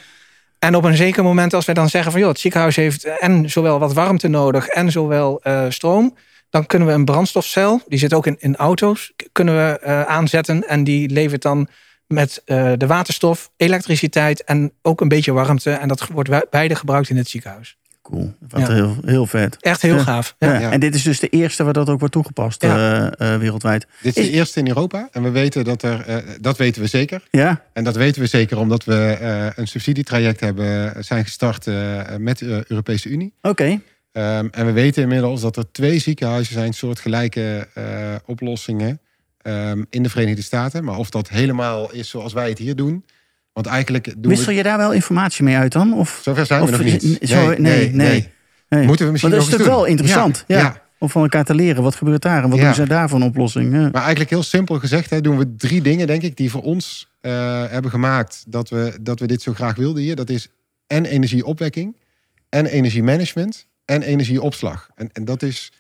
en 0.59 0.75
op 0.75 0.85
een 0.85 0.97
zeker 0.97 1.23
moment, 1.23 1.55
als 1.55 1.65
wij 1.65 1.75
dan 1.75 1.89
zeggen 1.89 2.13
van 2.13 2.21
joh, 2.21 2.31
het 2.31 2.41
ziekenhuis 2.41 2.77
heeft 2.77 3.05
en 3.05 3.51
zowel 3.51 3.79
wat 3.79 3.93
warmte 3.93 4.29
nodig 4.29 4.67
en 4.67 4.91
zowel 4.91 5.41
eh, 5.43 5.65
stroom, 5.69 6.17
dan 6.51 6.67
kunnen 6.67 6.89
we 6.89 6.95
een 6.95 7.05
brandstofcel, 7.05 7.81
die 7.89 7.99
zit 7.99 8.15
ook 8.15 8.27
in, 8.27 8.37
in 8.39 8.57
auto's, 8.57 9.13
kunnen 9.33 9.55
we 9.57 9.79
eh, 9.79 10.03
aanzetten 10.03 10.69
en 10.69 10.85
die 10.85 11.09
levert 11.09 11.43
dan 11.43 11.69
met 12.07 12.43
de 12.45 12.87
waterstof, 12.87 13.51
elektriciteit 13.57 14.45
en 14.45 14.73
ook 14.83 15.01
een 15.01 15.09
beetje 15.09 15.33
warmte. 15.33 15.71
En 15.71 15.89
dat 15.89 16.07
wordt 16.07 16.51
beide 16.51 16.75
gebruikt 16.75 17.11
in 17.11 17.17
het 17.17 17.29
ziekenhuis. 17.29 17.77
Cool. 18.03 18.35
Wat 18.49 18.61
Ja. 18.61 18.73
heel, 18.73 18.97
heel 19.05 19.27
vet. 19.27 19.57
Echt 19.61 19.83
heel 19.83 19.95
Ja. 19.95 20.03
gaaf. 20.03 20.35
Ja. 20.39 20.71
En 20.71 20.81
dit 20.81 20.95
is 20.95 21.03
dus 21.03 21.21
de 21.21 21.29
eerste 21.29 21.65
waar 21.65 21.73
dat 21.73 21.89
ook 21.89 21.99
wordt 21.99 22.15
toegepast 22.15 22.63
Ja. 22.63 22.77
eh, 23.19 23.35
eh, 23.35 23.41
wereldwijd. 23.41 23.87
Dit 24.03 24.17
is 24.17 24.23
Is- 24.25 24.31
de 24.31 24.37
eerste 24.37 24.59
in 24.61 24.69
Europa 24.69 25.09
en 25.13 25.23
we 25.23 25.31
weten 25.31 25.65
dat 25.65 25.83
er, 25.83 26.01
eh, 26.07 26.17
dat 26.41 26.57
weten 26.57 26.83
we 26.83 26.89
zeker. 26.89 27.23
Ja, 27.31 27.63
En 27.73 27.85
dat 27.85 27.97
weten 27.97 28.21
we 28.21 28.27
zeker 28.27 28.59
omdat 28.59 28.85
we 28.85 28.95
eh, 29.21 29.47
een 29.55 29.69
subsidietraject 29.69 30.41
hebben, 30.41 31.05
zijn 31.05 31.25
gestart 31.25 31.67
eh, 31.67 32.01
met 32.19 32.39
de 32.39 32.65
Europese 32.69 33.09
Unie. 33.09 33.33
oké. 33.43 33.81
Ehm, 34.13 34.49
en 34.51 34.67
we 34.67 34.73
weten 34.73 35.03
inmiddels 35.03 35.41
dat 35.41 35.57
er 35.57 35.73
twee 35.73 35.99
ziekenhuizen 35.99 36.53
zijn, 36.55 36.73
soortgelijke 36.73 37.69
eh 37.75 38.15
oplossingen, 38.27 39.01
ehm, 39.43 39.83
in 39.91 40.03
de 40.03 40.09
Verenigde 40.11 40.43
Staten. 40.43 40.85
Maar 40.85 40.97
of 40.99 41.11
dat 41.11 41.29
helemaal 41.29 41.93
is 41.93 42.09
zoals 42.09 42.33
wij 42.33 42.49
het 42.49 42.59
hier 42.59 42.77
doen. 42.77 43.05
Want 43.53 43.67
eigenlijk 43.67 44.15
doen 44.17 44.31
Wissel 44.31 44.49
we... 44.49 44.55
je 44.55 44.63
daar 44.63 44.79
wel 44.79 44.93
informatie 44.93 45.45
mee 45.45 45.57
uit 45.57 45.73
dan? 45.73 45.95
Of, 45.95 46.21
Zover 46.23 46.47
zijn 46.47 46.65
we 46.65 46.71
nog 46.71 46.83
niet. 46.85 47.19
Zo, 47.23 47.47
nee, 47.47 47.59
nee, 47.59 47.91
nee. 47.91 48.29
nee. 48.69 48.87
Moeten 48.87 49.07
we 49.07 49.13
misschien 49.13 49.33
Maar 49.33 49.45
dat 49.45 49.49
is 49.49 49.57
toch 49.57 49.67
wel 49.67 49.85
interessant. 49.85 50.45
Ja, 50.47 50.59
ja. 50.59 50.81
Om 50.99 51.11
van 51.11 51.23
elkaar 51.23 51.45
te 51.45 51.55
leren. 51.55 51.83
Wat 51.83 51.95
gebeurt 51.95 52.23
daar 52.23 52.43
en 52.43 52.51
wat 52.51 52.59
Ja. 52.59 52.65
doen 52.65 52.75
ze 52.75 52.87
daar 52.87 53.09
voor 53.09 53.21
een 53.21 53.27
oplossing? 53.27 53.73
Ja. 53.73 53.81
Maar 53.81 54.01
eigenlijk 54.01 54.31
heel 54.31 54.43
simpel 54.43 54.79
gezegd 54.79 55.11
hè, 55.11 55.21
doen 55.21 55.39
we 55.39 55.55
drie 55.57 55.83
dingen, 55.83 56.07
denk 56.07 56.23
ik, 56.23 56.37
die 56.37 56.51
voor 56.51 56.63
ons 56.63 57.11
eh, 57.21 57.65
hebben 57.71 57.91
gemaakt 57.91 58.45
dat 58.49 58.69
we, 58.69 58.99
dat 59.01 59.21
we 59.21 59.27
dit 59.27 59.43
zo 59.43 59.53
graag 59.53 59.75
wilden 59.75 60.03
hier. 60.03 60.17
Dat 60.17 60.31
is 60.31 60.49
en 60.87 61.05
energieopwekking, 61.05 61.97
en 62.49 62.67
energiemanagement, 62.67 63.67
en 63.85 64.03
energieopslag. 64.03 64.89
En, 64.95 65.11
en 65.13 65.25
dat 65.25 65.43
is, 65.43 65.73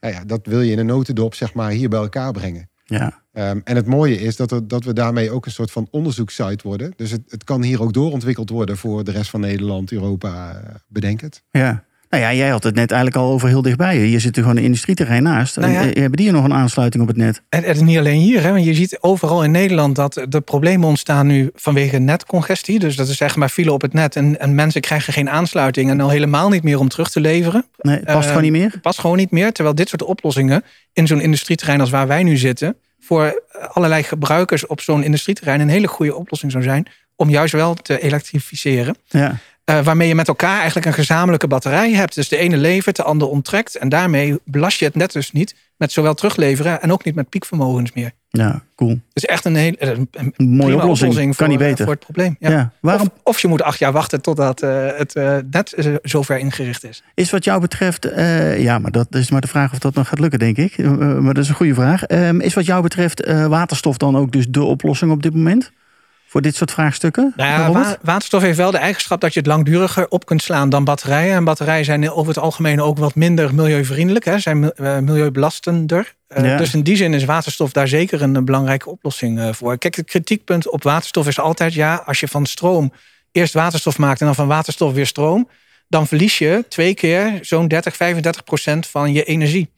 nou 0.00 0.14
ja, 0.14 0.24
dat 0.24 0.46
wil 0.46 0.60
je 0.60 0.72
in 0.72 0.78
een 0.78 0.86
notendop, 0.86 1.34
zeg 1.34 1.54
maar, 1.54 1.70
hier 1.70 1.88
bij 1.88 2.00
elkaar 2.00 2.32
brengen. 2.32 2.68
Ja. 2.96 3.22
Ehm, 3.32 3.60
en 3.64 3.76
het 3.76 3.86
mooie 3.86 4.20
is 4.20 4.36
dat, 4.36 4.52
er, 4.52 4.68
dat 4.68 4.84
we 4.84 4.92
daarmee 4.92 5.30
ook 5.30 5.46
een 5.46 5.52
soort 5.52 5.70
van 5.70 5.88
onderzoekssite 5.90 6.68
worden. 6.68 6.92
Dus 6.96 7.10
het, 7.10 7.22
het 7.28 7.44
kan 7.44 7.62
hier 7.62 7.82
ook 7.82 7.92
doorontwikkeld 7.92 8.50
worden 8.50 8.76
voor 8.76 9.04
de 9.04 9.10
rest 9.10 9.30
van 9.30 9.40
Nederland, 9.40 9.92
Europa, 9.92 10.54
eh, 10.54 10.74
bedenk 10.86 11.20
het. 11.20 11.42
ja. 11.50 11.86
Nou 12.08 12.22
ja, 12.22 12.34
jij 12.34 12.48
had 12.48 12.62
het 12.62 12.74
net 12.74 12.90
eigenlijk 12.90 13.22
al 13.22 13.32
over 13.32 13.48
heel 13.48 13.62
dichtbij. 13.62 13.98
je. 13.98 14.04
Hier 14.06 14.20
zit 14.20 14.36
er 14.36 14.42
gewoon 14.42 14.56
een 14.56 14.62
industrieterrein 14.62 15.22
naast. 15.22 15.56
Nou 15.56 15.72
ja. 15.72 15.80
En, 15.80 15.94
eh, 15.94 16.00
hebben 16.00 16.18
die 16.18 16.30
nog 16.30 16.44
een 16.44 16.52
aansluiting 16.52 17.02
op 17.02 17.08
het 17.08 17.16
net? 17.16 17.42
En 17.48 17.62
het 17.62 17.76
is 17.76 17.82
niet 17.82 17.98
alleen 17.98 18.20
hier, 18.20 18.42
hè, 18.42 18.52
want 18.52 18.64
je 18.64 18.74
ziet 18.74 18.98
overal 19.00 19.44
in 19.44 19.50
Nederland 19.50 19.96
dat 19.96 20.26
de 20.28 20.40
problemen 20.40 20.88
ontstaan 20.88 21.26
nu 21.26 21.50
vanwege 21.54 21.98
netcongestie. 21.98 22.78
Dus 22.78 22.96
dat 22.96 23.08
is 23.08 23.16
zeg 23.16 23.36
maar 23.36 23.48
file 23.48 23.72
op 23.72 23.82
het 23.82 23.92
net 23.92 24.16
en, 24.16 24.40
en 24.40 24.54
mensen 24.54 24.80
krijgen 24.80 25.12
geen 25.12 25.30
aansluiting 25.30 25.90
en 25.90 26.00
al 26.00 26.08
helemaal 26.08 26.48
niet 26.48 26.62
meer 26.62 26.78
om 26.78 26.88
terug 26.88 27.10
te 27.10 27.20
leveren. 27.20 27.64
Nee, 27.78 27.96
het 27.96 28.04
past 28.04 28.18
Eh, 28.18 28.26
gewoon 28.26 28.42
niet 28.42 28.52
meer? 28.52 28.78
Past 28.82 28.98
gewoon 28.98 29.16
niet 29.16 29.30
meer. 29.30 29.52
Terwijl 29.52 29.74
dit 29.76 29.88
soort 29.88 30.02
oplossingen 30.02 30.62
in 30.92 31.06
zo'n 31.06 31.20
industrieterrein 31.20 31.80
als 31.80 31.90
waar 31.90 32.06
wij 32.06 32.22
nu 32.22 32.36
zitten, 32.36 32.76
voor 33.00 33.42
allerlei 33.72 34.02
gebruikers 34.02 34.66
op 34.66 34.80
zo'n 34.80 35.02
industrieterrein 35.02 35.60
een 35.60 35.68
hele 35.68 35.88
goede 35.88 36.14
oplossing 36.14 36.52
zou 36.52 36.64
zijn 36.64 36.86
om 37.16 37.30
juist 37.30 37.52
wel 37.52 37.74
te 37.74 38.00
elektrificeren. 38.00 38.96
Ja. 39.04 39.36
Eh, 39.68 39.80
waarmee 39.80 40.08
je 40.08 40.14
met 40.14 40.28
elkaar 40.28 40.56
eigenlijk 40.56 40.86
een 40.86 40.92
gezamenlijke 40.92 41.46
batterij 41.46 41.92
hebt. 41.92 42.14
Dus 42.14 42.28
de 42.28 42.36
ene 42.36 42.56
levert, 42.56 42.96
de 42.96 43.02
ander 43.02 43.28
onttrekt. 43.28 43.76
En 43.76 43.88
daarmee 43.88 44.38
belast 44.44 44.78
je 44.78 44.84
het 44.84 44.94
net 44.94 45.12
dus 45.12 45.32
niet 45.32 45.54
met 45.76 45.92
zowel 45.92 46.14
terugleveren 46.14 46.82
en 46.82 46.92
ook 46.92 47.04
niet 47.04 47.14
met 47.14 47.28
piekvermogens 47.28 47.92
meer. 47.92 48.10
ja, 48.28 48.62
cool. 48.76 49.00
Dus 49.12 49.24
echt 49.24 49.44
een 49.44 49.54
hele 49.54 49.76
een, 49.78 50.08
een 50.10 50.34
mooie 50.36 50.74
oplossing. 50.74 50.80
oplossing 51.10 51.36
kan 51.36 51.46
voor, 51.46 51.48
niet 51.48 51.60
eh, 51.60 51.66
beter. 51.68 51.84
voor 51.84 51.94
het 51.94 52.02
probleem. 52.04 52.36
Ja. 52.38 52.50
ja. 52.50 52.72
Waarom 52.80 53.06
Of, 53.06 53.20
of 53.22 53.40
je 53.40 53.48
moet 53.48 53.62
acht 53.62 53.78
jaar 53.78 53.92
wachten 53.92 54.20
totdat 54.22 54.62
eh, 54.62 54.86
het 54.96 55.14
eh, 55.14 55.36
net 55.50 55.72
eh, 55.72 55.94
zover 56.02 56.38
ingericht 56.38 56.84
is. 56.84 57.02
is 57.14 57.30
wat 57.30 57.44
jou 57.44 57.60
betreft... 57.60 58.04
eh, 58.04 58.62
ja, 58.62 58.78
maar 58.78 58.90
dat 58.90 59.06
is 59.14 59.30
maar 59.30 59.40
de 59.40 59.48
vraag 59.48 59.72
of 59.72 59.78
dat 59.78 59.94
nog 59.94 60.08
gaat 60.08 60.18
lukken, 60.20 60.38
denk 60.38 60.56
ik. 60.56 60.78
Eh, 60.78 60.90
maar 61.18 61.34
dat 61.34 61.42
is 61.42 61.48
een 61.48 61.54
goede 61.54 61.74
vraag. 61.74 62.02
Ehm, 62.04 62.40
is 62.40 62.54
wat 62.54 62.66
jou 62.66 62.82
betreft 62.82 63.22
eh, 63.22 63.46
waterstof 63.46 63.96
dan 63.96 64.16
ook 64.16 64.32
dus 64.32 64.46
de 64.48 64.62
oplossing 64.62 65.10
op 65.10 65.22
dit 65.22 65.34
moment? 65.34 65.70
Voor 66.30 66.40
dit 66.42 66.56
soort 66.56 66.70
vraagstukken? 66.70 67.32
Nou 67.36 67.72
wa- 67.72 67.98
waterstof 68.02 68.42
heeft 68.42 68.56
wel 68.56 68.70
de 68.70 68.78
eigenschap 68.78 69.20
dat 69.20 69.32
je 69.32 69.38
het 69.38 69.48
langduriger 69.48 70.08
op 70.08 70.26
kunt 70.26 70.42
slaan 70.42 70.68
dan 70.68 70.84
batterijen. 70.84 71.34
En 71.34 71.44
batterijen 71.44 71.84
zijn 71.84 72.10
over 72.10 72.34
het 72.34 72.42
algemeen 72.42 72.80
ook 72.80 72.98
wat 72.98 73.14
minder 73.14 73.54
milieuvriendelijk. 73.54 74.24
Hè, 74.24 74.38
zijn 74.38 74.72
eh, 74.72 74.98
milieubelastender. 74.98 76.14
Eh, 76.28 76.44
Ja. 76.44 76.56
Dus 76.56 76.74
in 76.74 76.82
die 76.82 76.96
zin 76.96 77.14
is 77.14 77.24
waterstof 77.24 77.72
daar 77.72 77.88
zeker 77.88 78.22
een 78.22 78.44
belangrijke 78.44 78.90
oplossing 78.90 79.38
eh, 79.38 79.48
voor. 79.52 79.78
Kijk, 79.78 79.96
het 79.96 80.06
kritiekpunt 80.06 80.68
op 80.68 80.82
waterstof 80.82 81.26
is 81.26 81.38
altijd... 81.40 81.74
ja, 81.74 82.02
als 82.06 82.20
je 82.20 82.28
van 82.28 82.46
stroom 82.46 82.92
eerst 83.32 83.54
waterstof 83.54 83.98
maakt 83.98 84.20
en 84.20 84.26
dan 84.26 84.34
van 84.34 84.46
waterstof 84.46 84.92
weer 84.92 85.06
stroom... 85.06 85.48
dan 85.88 86.06
verlies 86.06 86.38
je 86.38 86.64
twee 86.68 86.94
keer 86.94 87.38
zo'n 87.40 87.68
30, 87.68 87.96
35 87.96 88.44
procent 88.44 88.86
van 88.86 89.12
je 89.12 89.24
energie. 89.24 89.70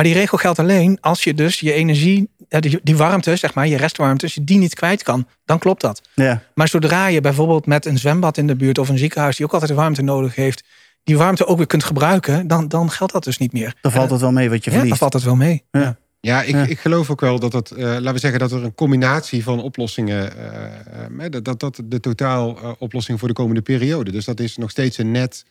Maar 0.00 0.08
die 0.08 0.18
regel 0.18 0.38
geldt 0.38 0.58
alleen 0.58 0.98
als 1.00 1.24
je 1.24 1.34
dus 1.34 1.60
je 1.60 1.72
energie, 1.72 2.28
eh, 2.48 2.60
die, 2.82 2.96
warmte, 2.96 3.36
zeg 3.36 3.54
maar, 3.54 3.66
je 3.66 3.76
restwarmte, 3.76 4.24
als 4.24 4.34
je 4.34 4.44
die 4.44 4.58
niet 4.58 4.74
kwijt 4.74 5.02
kan, 5.02 5.26
dan 5.44 5.58
klopt 5.58 5.80
dat. 5.80 6.02
Ja, 6.14 6.42
Maar 6.54 6.68
zodra 6.68 7.06
je 7.06 7.20
bijvoorbeeld 7.20 7.66
met 7.66 7.86
een 7.86 7.98
zwembad 7.98 8.36
in 8.36 8.46
de 8.46 8.56
buurt 8.56 8.78
of 8.78 8.88
een 8.88 8.98
ziekenhuis 8.98 9.36
die 9.36 9.46
ook 9.46 9.52
altijd 9.52 9.70
warmte 9.70 10.02
nodig 10.02 10.34
heeft, 10.34 10.64
die 11.04 11.16
warmte 11.18 11.46
ook 11.46 11.56
weer 11.56 11.66
kunt 11.66 11.84
gebruiken, 11.84 12.46
dan, 12.46 12.68
dan 12.68 12.90
geldt 12.90 13.12
dat 13.12 13.24
dus 13.24 13.38
niet 13.38 13.52
meer. 13.52 13.74
dan 13.80 13.92
valt 13.92 14.10
het 14.10 14.20
wel 14.20 14.32
mee 14.32 14.50
wat 14.50 14.64
je 14.64 14.70
ja, 14.70 14.76
dan 14.76 14.78
verliest. 14.78 14.98
valt 14.98 15.12
het 15.12 15.22
wel 15.22 15.36
mee. 15.36 15.64
Ja. 15.70 15.96
Ja, 16.20 16.42
ik, 16.42 16.54
Ja. 16.54 16.66
ik 16.66 16.78
geloof 16.78 17.10
ook 17.10 17.20
wel 17.20 17.38
dat 17.38 17.52
het, 17.52 17.70
eh, 17.70 17.84
laten 17.84 18.12
we 18.12 18.18
zeggen, 18.18 18.40
dat 18.40 18.52
er 18.52 18.64
een 18.64 18.74
combinatie 18.74 19.42
van 19.42 19.62
oplossingen, 19.62 20.36
eh, 20.36 21.24
eh, 21.24 21.30
dat, 21.30 21.44
dat 21.44 21.60
dat 21.60 21.80
de 21.84 22.00
totaal 22.00 22.58
eh, 22.62 22.70
oplossing 22.78 23.18
voor 23.18 23.28
de 23.28 23.34
komende 23.34 23.62
periode. 23.62 24.10
Dus 24.10 24.24
dat 24.24 24.40
is 24.40 24.56
nog 24.56 24.70
steeds 24.70 24.98
een 24.98 25.10
net 25.10 25.44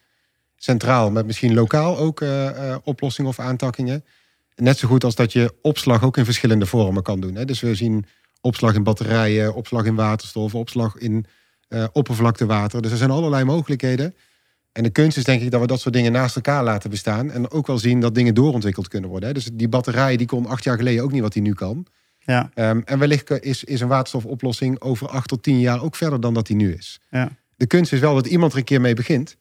centraal, 0.60 1.12
met 1.12 1.26
misschien 1.26 1.54
lokaal 1.54 1.97
ook 1.97 2.21
eh, 2.21 2.47
eh, 2.71 2.78
oplossingen 2.84 3.30
of 3.30 3.39
aantakkingen. 3.39 4.04
Net 4.60 4.78
zo 4.78 4.88
goed 4.88 5.04
als 5.04 5.15
dat 5.15 5.34
je 5.34 5.54
opslag 5.62 6.04
ook 6.04 6.17
in 6.17 6.26
verschillende 6.26 6.65
vormen 6.65 7.04
kan 7.04 7.19
doen. 7.19 7.36
Hè. 7.36 7.45
Dus 7.45 7.60
we 7.60 7.76
zien 7.76 8.06
opslag 8.41 8.76
in 8.76 8.84
batterijen, 8.84 9.54
opslag 9.56 9.86
in 9.86 9.95
waterstof, 9.95 10.56
opslag 10.56 10.95
in 10.98 11.26
eh, 11.67 11.86
oppervlaktewater. 11.91 12.82
Dus 12.82 12.91
er 12.91 12.98
zijn 12.98 13.12
allerlei 13.12 13.43
mogelijkheden. 13.43 14.15
En 14.72 14.84
de 14.84 14.89
kunst 14.89 15.17
is 15.17 15.24
denk 15.24 15.41
ik 15.41 15.52
dat 15.52 15.62
we 15.62 15.67
dat 15.67 15.80
soort 15.80 15.93
dingen 15.93 16.12
naast 16.12 16.36
elkaar 16.36 16.63
laten 16.63 16.89
bestaan. 16.89 17.32
En 17.32 17.52
ook 17.52 17.67
wel 17.67 17.78
zien 17.78 18.00
dat 18.00 18.15
dingen 18.15 18.34
doorontwikkeld 18.34 18.88
kunnen 18.88 19.10
worden. 19.10 19.28
Hè. 19.28 19.34
Dus 19.34 19.50
die 19.54 19.69
batterij 19.69 20.17
die 20.17 20.28
kon 20.28 20.45
acht 20.45 20.63
jaar 20.63 20.78
geleden 20.78 21.04
ook 21.04 21.12
niet 21.12 21.22
wat 21.22 21.34
die 21.34 21.41
nu 21.41 21.54
kan. 21.54 21.86
Ja, 22.19 22.52
Ehm, 22.54 22.82
en 22.86 23.00
wellicht 23.00 23.43
is, 23.43 23.63
is 23.63 23.82
een 23.82 23.88
waterstofoplossing 23.88 24.82
over 24.82 25.08
acht 25.08 25.28
tot 25.28 25.43
tien 25.43 25.60
jaar 25.60 25.84
ook 25.84 25.95
verder 25.95 26.22
dan 26.22 26.34
dat 26.34 26.48
die 26.48 26.56
nu 26.56 26.74
is. 26.74 27.00
ja. 27.10 27.30
De 27.56 27.67
kunst 27.67 27.93
is 27.93 28.00
wel 28.00 28.13
dat 28.15 28.28
iemand 28.28 28.52
er 28.52 28.58
een 28.58 28.63
keer 28.63 28.82
mee 28.82 28.93
begint. 28.93 29.38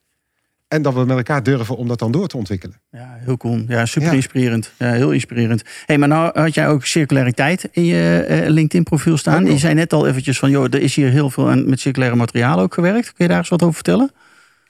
En 0.68 0.82
dat 0.82 0.94
we 0.94 1.04
met 1.04 1.16
elkaar 1.16 1.42
durven 1.42 1.76
om 1.76 1.88
dat 1.88 1.98
dan 1.98 2.12
door 2.12 2.28
te 2.28 2.36
ontwikkelen. 2.36 2.80
Ja, 2.90 3.16
heel 3.20 3.36
cool. 3.36 3.64
Ja, 3.68 3.86
super 3.86 4.08
Ja. 4.08 4.14
inspirerend. 4.14 4.72
Ja, 4.78 4.92
heel 4.92 5.10
inspirerend. 5.10 5.62
hey, 5.86 5.98
maar 5.98 6.08
nou 6.08 6.38
had 6.40 6.54
jij 6.54 6.68
ook 6.68 6.84
circulariteit 6.84 7.68
in 7.70 7.84
je 7.84 8.20
eh, 8.28 8.48
LinkedIn-profiel 8.48 9.16
staan. 9.16 9.44
Je 9.46 9.58
zei 9.58 9.74
net 9.74 9.92
al 9.92 10.06
eventjes 10.06 10.38
van, 10.38 10.50
joh, 10.50 10.64
er 10.64 10.80
is 10.80 10.94
hier 10.94 11.10
heel 11.10 11.30
veel 11.30 11.50
aan 11.50 11.68
met 11.68 11.80
circulaire 11.80 12.16
materialen 12.16 12.64
ook 12.64 12.74
gewerkt. 12.74 13.06
Kun 13.12 13.24
je 13.24 13.28
daar 13.30 13.38
eens 13.38 13.48
wat 13.48 13.62
over 13.62 13.74
vertellen? 13.74 14.10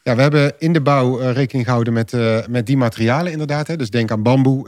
Ja, 0.02 0.14
we 0.16 0.22
hebben 0.22 0.52
in 0.58 0.72
de 0.72 0.80
bouw 0.80 1.20
eh, 1.20 1.32
rekening 1.32 1.66
gehouden 1.66 1.92
met, 1.92 2.12
eh, 2.12 2.38
met 2.48 2.66
die 2.66 2.76
materialen 2.76 3.32
inderdaad. 3.32 3.66
Hè. 3.66 3.76
Dus 3.76 3.90
denk 3.90 4.10
aan 4.10 4.22
bamboe 4.22 4.64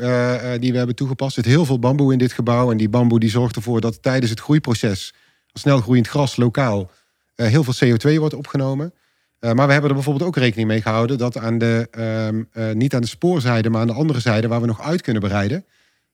die 0.61 0.71
we 0.73 0.79
hebben 0.79 0.97
toegepast. 0.97 1.37
Er 1.37 1.43
zit 1.43 1.53
heel 1.53 1.65
veel 1.65 1.79
bamboe 1.79 2.13
in 2.13 2.19
dit 2.19 2.33
gebouw. 2.33 2.71
En 2.71 2.77
die 2.77 2.89
bamboe 2.89 3.21
die 3.21 3.31
zorgt 3.31 3.57
ervoor 3.57 3.81
dat 3.81 4.03
tijdens 4.03 4.31
het 4.31 4.41
groeiproces... 4.41 5.15
snel 5.53 5.81
groeiend 5.81 6.09
gras 6.09 6.37
lokaal 6.37 6.91
heel 7.35 7.65
veel 7.65 7.89
CO2 8.15 8.19
wordt 8.19 8.35
opgenomen. 8.35 8.93
Eh, 9.41 9.53
maar 9.53 9.67
we 9.67 9.73
hebben 9.73 9.91
er 9.91 9.97
bijvoorbeeld 9.97 10.29
ook 10.29 10.37
rekening 10.37 10.69
mee 10.69 10.83
gehouden... 10.83 11.19
dat 11.19 11.39
aan 11.39 11.59
de, 11.59 11.89
ehm, 11.91 12.43
eh, 12.53 12.75
niet 12.75 12.95
aan 12.95 13.01
de 13.01 13.07
spoorzijde, 13.07 13.71
maar 13.71 13.81
aan 13.81 13.87
de 13.87 13.93
andere 13.93 14.21
zijde... 14.21 14.49
waar 14.49 14.61
we 14.61 14.67
nog 14.67 14.83
uit 14.83 15.03
kunnen 15.03 15.23
bereiden... 15.23 15.65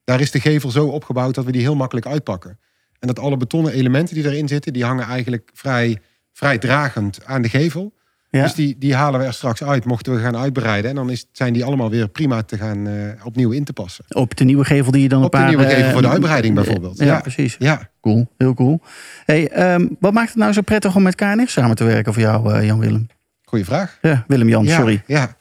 daar 0.04 0.20
is 0.20 0.30
de 0.30 0.40
gevel 0.40 0.70
zo 0.70 0.86
opgebouwd 0.86 1.34
dat 1.34 1.44
we 1.44 1.52
die 1.52 1.60
heel 1.62 1.76
makkelijk 1.76 2.06
uitpakken. 2.06 2.58
En 2.98 3.06
dat 3.06 3.18
alle 3.18 3.36
betonnen 3.36 3.72
elementen 3.72 4.14
die 4.14 4.24
erin 4.24 4.48
zitten... 4.48 4.72
die 4.72 4.84
hangen 4.84 5.04
eigenlijk 5.06 5.50
vrij, 5.54 5.98
vrij 6.32 6.58
dragend 6.58 7.24
aan 7.24 7.42
de 7.42 7.48
gevel... 7.48 7.94
Ja. 8.30 8.42
Dus 8.42 8.54
die, 8.54 8.76
die 8.78 8.94
halen 8.94 9.20
we 9.20 9.26
er 9.26 9.32
straks 9.32 9.62
uit, 9.64 9.84
mochten 9.84 10.14
we 10.14 10.20
gaan 10.20 10.36
uitbreiden. 10.36 10.90
En 10.90 10.96
dan 10.96 11.10
is, 11.10 11.26
zijn 11.32 11.52
die 11.52 11.64
allemaal 11.64 11.90
weer 11.90 12.08
prima 12.08 12.42
te 12.42 12.56
gaan 12.56 12.86
eh, 12.86 13.26
opnieuw 13.26 13.50
in 13.50 13.64
te 13.64 13.72
passen. 13.72 14.04
Op 14.08 14.36
de 14.36 14.44
nieuwe 14.44 14.64
gevel 14.64 14.92
die 14.92 15.02
je 15.02 15.08
dan 15.08 15.24
Op 15.24 15.34
een 15.34 15.40
de 15.40 15.46
paar... 15.46 15.56
nieuwe 15.56 15.74
gevel 15.74 15.90
voor 15.92 16.02
de 16.02 16.08
uitbreiding 16.08 16.54
bijvoorbeeld. 16.54 16.98
Ja, 16.98 17.04
Ja. 17.04 17.20
precies. 17.20 17.56
Ja, 17.58 17.90
Cool, 18.00 18.26
heel 18.38 18.54
cool. 18.54 18.80
Hey, 19.24 19.48
ehm, 19.48 19.86
wat 20.00 20.12
maakt 20.12 20.28
het 20.28 20.36
nou 20.36 20.52
zo 20.52 20.60
prettig 20.60 20.96
om 20.96 21.02
met 21.02 21.14
KNR 21.14 21.48
samen 21.48 21.76
te 21.76 21.84
werken 21.84 22.12
voor 22.12 22.22
jou, 22.22 22.64
Jan-Willem? 22.64 23.06
Goeie 23.46 23.64
vraag. 23.64 23.98
Ja, 24.02 24.24
Willem-Jan, 24.26 24.64
ja, 24.64 24.76
sorry. 24.76 25.02
Ja. 25.06 25.36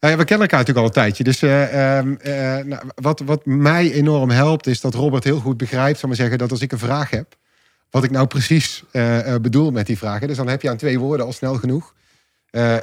Nou 0.00 0.16
ja, 0.16 0.22
we 0.22 0.28
kennen 0.28 0.48
elkaar 0.48 0.66
natuurlijk 0.66 0.78
al 0.78 0.84
een 0.84 1.02
tijdje. 1.02 1.24
Dus 1.24 1.42
eh, 1.42 1.96
ehm, 1.98 2.14
eh, 2.14 2.64
nou, 2.64 2.82
wat, 2.94 3.20
wat 3.20 3.46
mij 3.46 3.92
enorm 3.92 4.30
helpt, 4.30 4.66
is 4.66 4.80
dat 4.80 4.94
Robert 4.94 5.24
heel 5.24 5.40
goed 5.40 5.56
begrijpt, 5.56 5.98
zal 5.98 6.08
maar 6.08 6.18
zeggen, 6.18 6.38
dat 6.38 6.50
als 6.50 6.60
ik 6.60 6.72
een 6.72 6.78
vraag 6.78 7.10
heb, 7.10 7.36
wat 7.90 8.04
ik 8.04 8.10
nou 8.10 8.26
precies 8.26 8.84
eh, 8.90 9.34
bedoel 9.40 9.70
met 9.70 9.86
die 9.86 9.98
vragen. 9.98 10.28
Dus 10.28 10.36
dan 10.36 10.48
heb 10.48 10.62
je 10.62 10.70
aan 10.70 10.76
twee 10.76 10.98
woorden 10.98 11.26
al 11.26 11.32
snel 11.32 11.54
genoeg. 11.54 11.94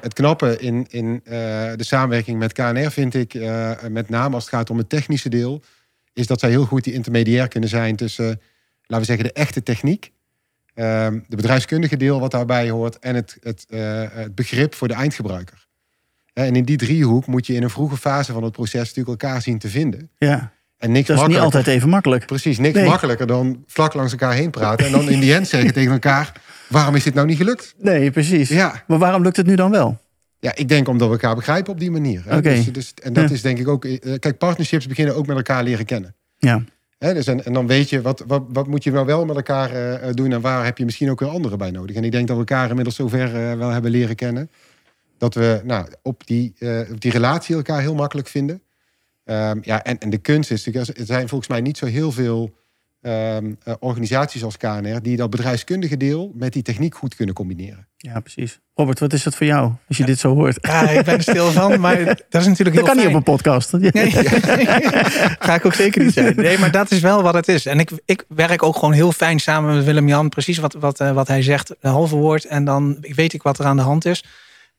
Het 0.01 0.13
knappe 0.13 0.57
in, 0.59 0.85
in 0.89 1.21
de 1.23 1.75
samenwerking 1.83 2.39
met 2.39 2.53
KNR 2.53 2.91
vind 2.91 3.13
ik, 3.13 3.33
met 3.89 4.09
name 4.09 4.35
als 4.35 4.43
het 4.43 4.53
gaat 4.53 4.69
om 4.69 4.77
het 4.77 4.89
technische 4.89 5.29
deel, 5.29 5.61
is 6.13 6.27
dat 6.27 6.39
zij 6.39 6.49
heel 6.49 6.65
goed 6.65 6.83
die 6.83 6.93
intermediair 6.93 7.47
kunnen 7.47 7.69
zijn 7.69 7.95
tussen, 7.95 8.41
laten 8.81 8.99
we 8.99 9.03
zeggen, 9.05 9.25
de 9.25 9.33
echte 9.33 9.63
techniek, 9.63 10.11
de 10.73 11.36
bedrijfskundige 11.36 11.97
deel 11.97 12.19
wat 12.19 12.31
daarbij 12.31 12.69
hoort 12.69 12.99
en 12.99 13.15
het, 13.15 13.38
het, 13.41 13.65
eh, 13.69 14.03
het 14.12 14.36
begrip 14.36 14.75
voor 14.75 14.88
de 14.88 14.93
eindgebruiker. 14.93 15.67
En 16.34 16.55
in 16.55 16.63
die 16.65 16.77
driehoek 16.77 17.27
moet 17.27 17.47
je 17.47 17.53
in 17.53 17.63
een 17.63 17.69
vroege 17.69 17.97
fase 17.97 18.34
van 18.34 18.43
het 18.43 18.51
proces 18.51 18.88
natuurlijk 18.93 19.21
elkaar 19.23 19.41
zien 19.41 19.57
te 19.60 19.69
vinden. 19.69 20.10
Ja, 20.17 20.51
En 20.77 20.91
niks 20.91 21.07
dat 21.07 21.21
is 21.21 21.27
niet 21.27 21.38
altijd 21.38 21.67
even 21.67 21.89
makkelijk. 21.89 22.25
Precies, 22.25 22.57
niks 22.57 22.75
Nee. 22.75 22.86
makkelijker 22.89 23.27
dan 23.27 23.63
vlak 23.67 23.93
langs 23.93 24.12
elkaar 24.12 24.34
heen 24.34 24.49
praten. 24.49 24.86
En 24.86 24.91
dan 24.91 25.10
in 25.10 25.19
die 25.19 25.34
end 25.34 25.47
zeggen 25.47 25.73
tegen 25.73 25.91
elkaar: 25.91 26.41
waarom 26.69 26.95
is 26.95 27.03
dit 27.03 27.13
nou 27.13 27.27
niet 27.27 27.38
gelukt? 27.38 27.73
Nee, 27.77 28.12
precies. 28.12 28.49
Ja, 28.49 28.84
Maar 28.88 28.97
waarom 28.97 29.23
lukt 29.23 29.38
het 29.38 29.45
nu 29.45 29.55
dan 29.55 29.71
wel? 29.71 29.99
ja 30.39 30.55
ik 30.55 30.67
denk 30.67 30.88
omdat 30.88 31.07
we 31.07 31.13
elkaar 31.13 31.36
begrijpen 31.36 31.73
op 31.73 31.79
die 31.79 31.91
manier. 31.91 32.21
hè. 32.25 32.38
Oké. 32.38 32.49
Dus, 32.53 32.65
dus, 32.65 32.93
en 33.03 33.13
dat 33.13 33.29
Ja. 33.29 33.36
is 33.36 33.41
denk 33.41 33.57
ik 33.60 33.67
ook. 33.67 33.86
eh, 33.86 34.19
Kijk, 34.19 34.38
partnerships 34.38 34.88
beginnen 34.88 35.15
ook 35.15 35.27
met 35.27 35.36
elkaar 35.38 35.63
leren 35.63 35.86
kennen. 35.86 36.15
Ja, 36.38 36.63
Dus 37.01 37.27
en, 37.27 37.45
en 37.45 37.53
dan 37.53 37.67
weet 37.67 37.89
je, 37.89 38.01
wat, 38.01 38.23
wat, 38.27 38.43
wat 38.49 38.67
moet 38.67 38.83
je 38.83 38.91
nou 38.91 39.05
wel 39.05 39.25
met 39.25 39.35
elkaar 39.35 39.71
eh, 39.71 40.09
eh, 40.09 40.13
doen 40.15 40.31
en 40.31 40.41
waar 40.41 40.65
heb 40.65 40.77
je 40.77 40.85
misschien 40.85 41.09
ook 41.09 41.19
weer 41.19 41.29
anderen 41.29 41.57
bij 41.57 41.71
nodig. 41.71 41.95
En 41.95 42.03
ik 42.03 42.11
denk 42.11 42.27
dat 42.27 42.37
we 42.37 42.43
elkaar 42.43 42.69
inmiddels 42.69 42.95
zover 42.95 43.35
eh, 43.35 43.57
wel 43.57 43.69
hebben 43.69 43.91
leren 43.91 44.15
kennen. 44.15 44.51
Dat 45.17 45.33
we 45.33 45.61
nou, 45.63 45.87
op, 46.01 46.27
die, 46.27 46.53
op 46.91 47.01
die 47.01 47.11
relatie 47.11 47.55
elkaar 47.55 47.81
heel 47.81 47.95
makkelijk 47.95 48.27
vinden. 48.27 48.61
Ehm, 49.23 49.59
ja, 49.61 49.83
en, 49.83 49.99
en 49.99 50.09
de 50.09 50.17
kunst 50.17 50.51
is 50.51 50.65
er 50.67 50.85
zijn 50.95 51.27
volgens 51.27 51.49
mij 51.49 51.61
niet 51.61 51.77
zo 51.77 51.85
heel 51.85 52.11
veel 52.11 52.53
ehm, 53.01 53.53
eh, 53.63 53.73
organisaties 53.79 54.43
als 54.43 54.57
KNR 54.57 55.01
die 55.01 55.17
dat 55.17 55.29
bedrijfskundige 55.29 55.97
deel 55.97 56.31
met 56.35 56.53
die 56.53 56.61
techniek 56.61 56.95
goed 56.95 57.15
kunnen 57.15 57.35
combineren. 57.35 57.87
Ja, 57.97 58.19
precies. 58.19 58.59
Robert, 58.73 58.99
wat 58.99 59.13
is 59.13 59.23
dat 59.23 59.35
voor 59.35 59.45
jou 59.45 59.71
als 59.87 59.97
je 59.97 60.05
dit 60.05 60.19
zo 60.19 60.35
hoort? 60.35 60.57
Ja, 60.61 60.89
ik 60.89 61.05
ben 61.05 61.13
er 61.13 61.21
stil 61.21 61.51
van, 61.51 61.79
maar 61.79 62.05
dat 62.29 62.41
is 62.41 62.47
natuurlijk 62.47 62.75
heel 62.75 62.85
Dat 62.85 62.95
kan 62.95 62.97
niet 62.97 63.07
op 63.07 63.13
een 63.13 63.23
podcast. 63.23 63.71
Nee, 63.71 63.91
ga 65.45 65.55
ik 65.55 65.65
ook 65.65 65.73
zeker 65.73 66.03
niet 66.03 66.13
zijn. 66.13 66.35
Nee, 66.35 66.57
maar 66.57 66.71
dat 66.71 66.91
is 66.91 66.99
wel 66.99 67.21
wat 67.21 67.33
het 67.33 67.47
is. 67.47 67.65
En 67.65 67.79
ik, 67.79 67.91
ik 68.05 68.25
werk 68.27 68.63
ook 68.63 68.75
gewoon 68.75 68.93
heel 68.93 69.11
fijn 69.11 69.39
samen 69.39 69.75
met 69.75 69.85
Willem-Jan. 69.85 70.29
Precies 70.29 70.57
wat, 70.57 70.73
wat, 70.73 70.99
eh, 70.99 71.11
wat 71.11 71.27
hij 71.27 71.41
zegt, 71.41 71.75
een 71.79 71.91
halve 71.91 72.15
woord. 72.15 72.45
En 72.45 72.65
dan 72.65 72.97
weet 72.99 73.33
ik 73.33 73.41
wat 73.41 73.59
er 73.59 73.65
aan 73.65 73.77
de 73.77 73.83
hand 73.83 74.05
is. 74.05 74.23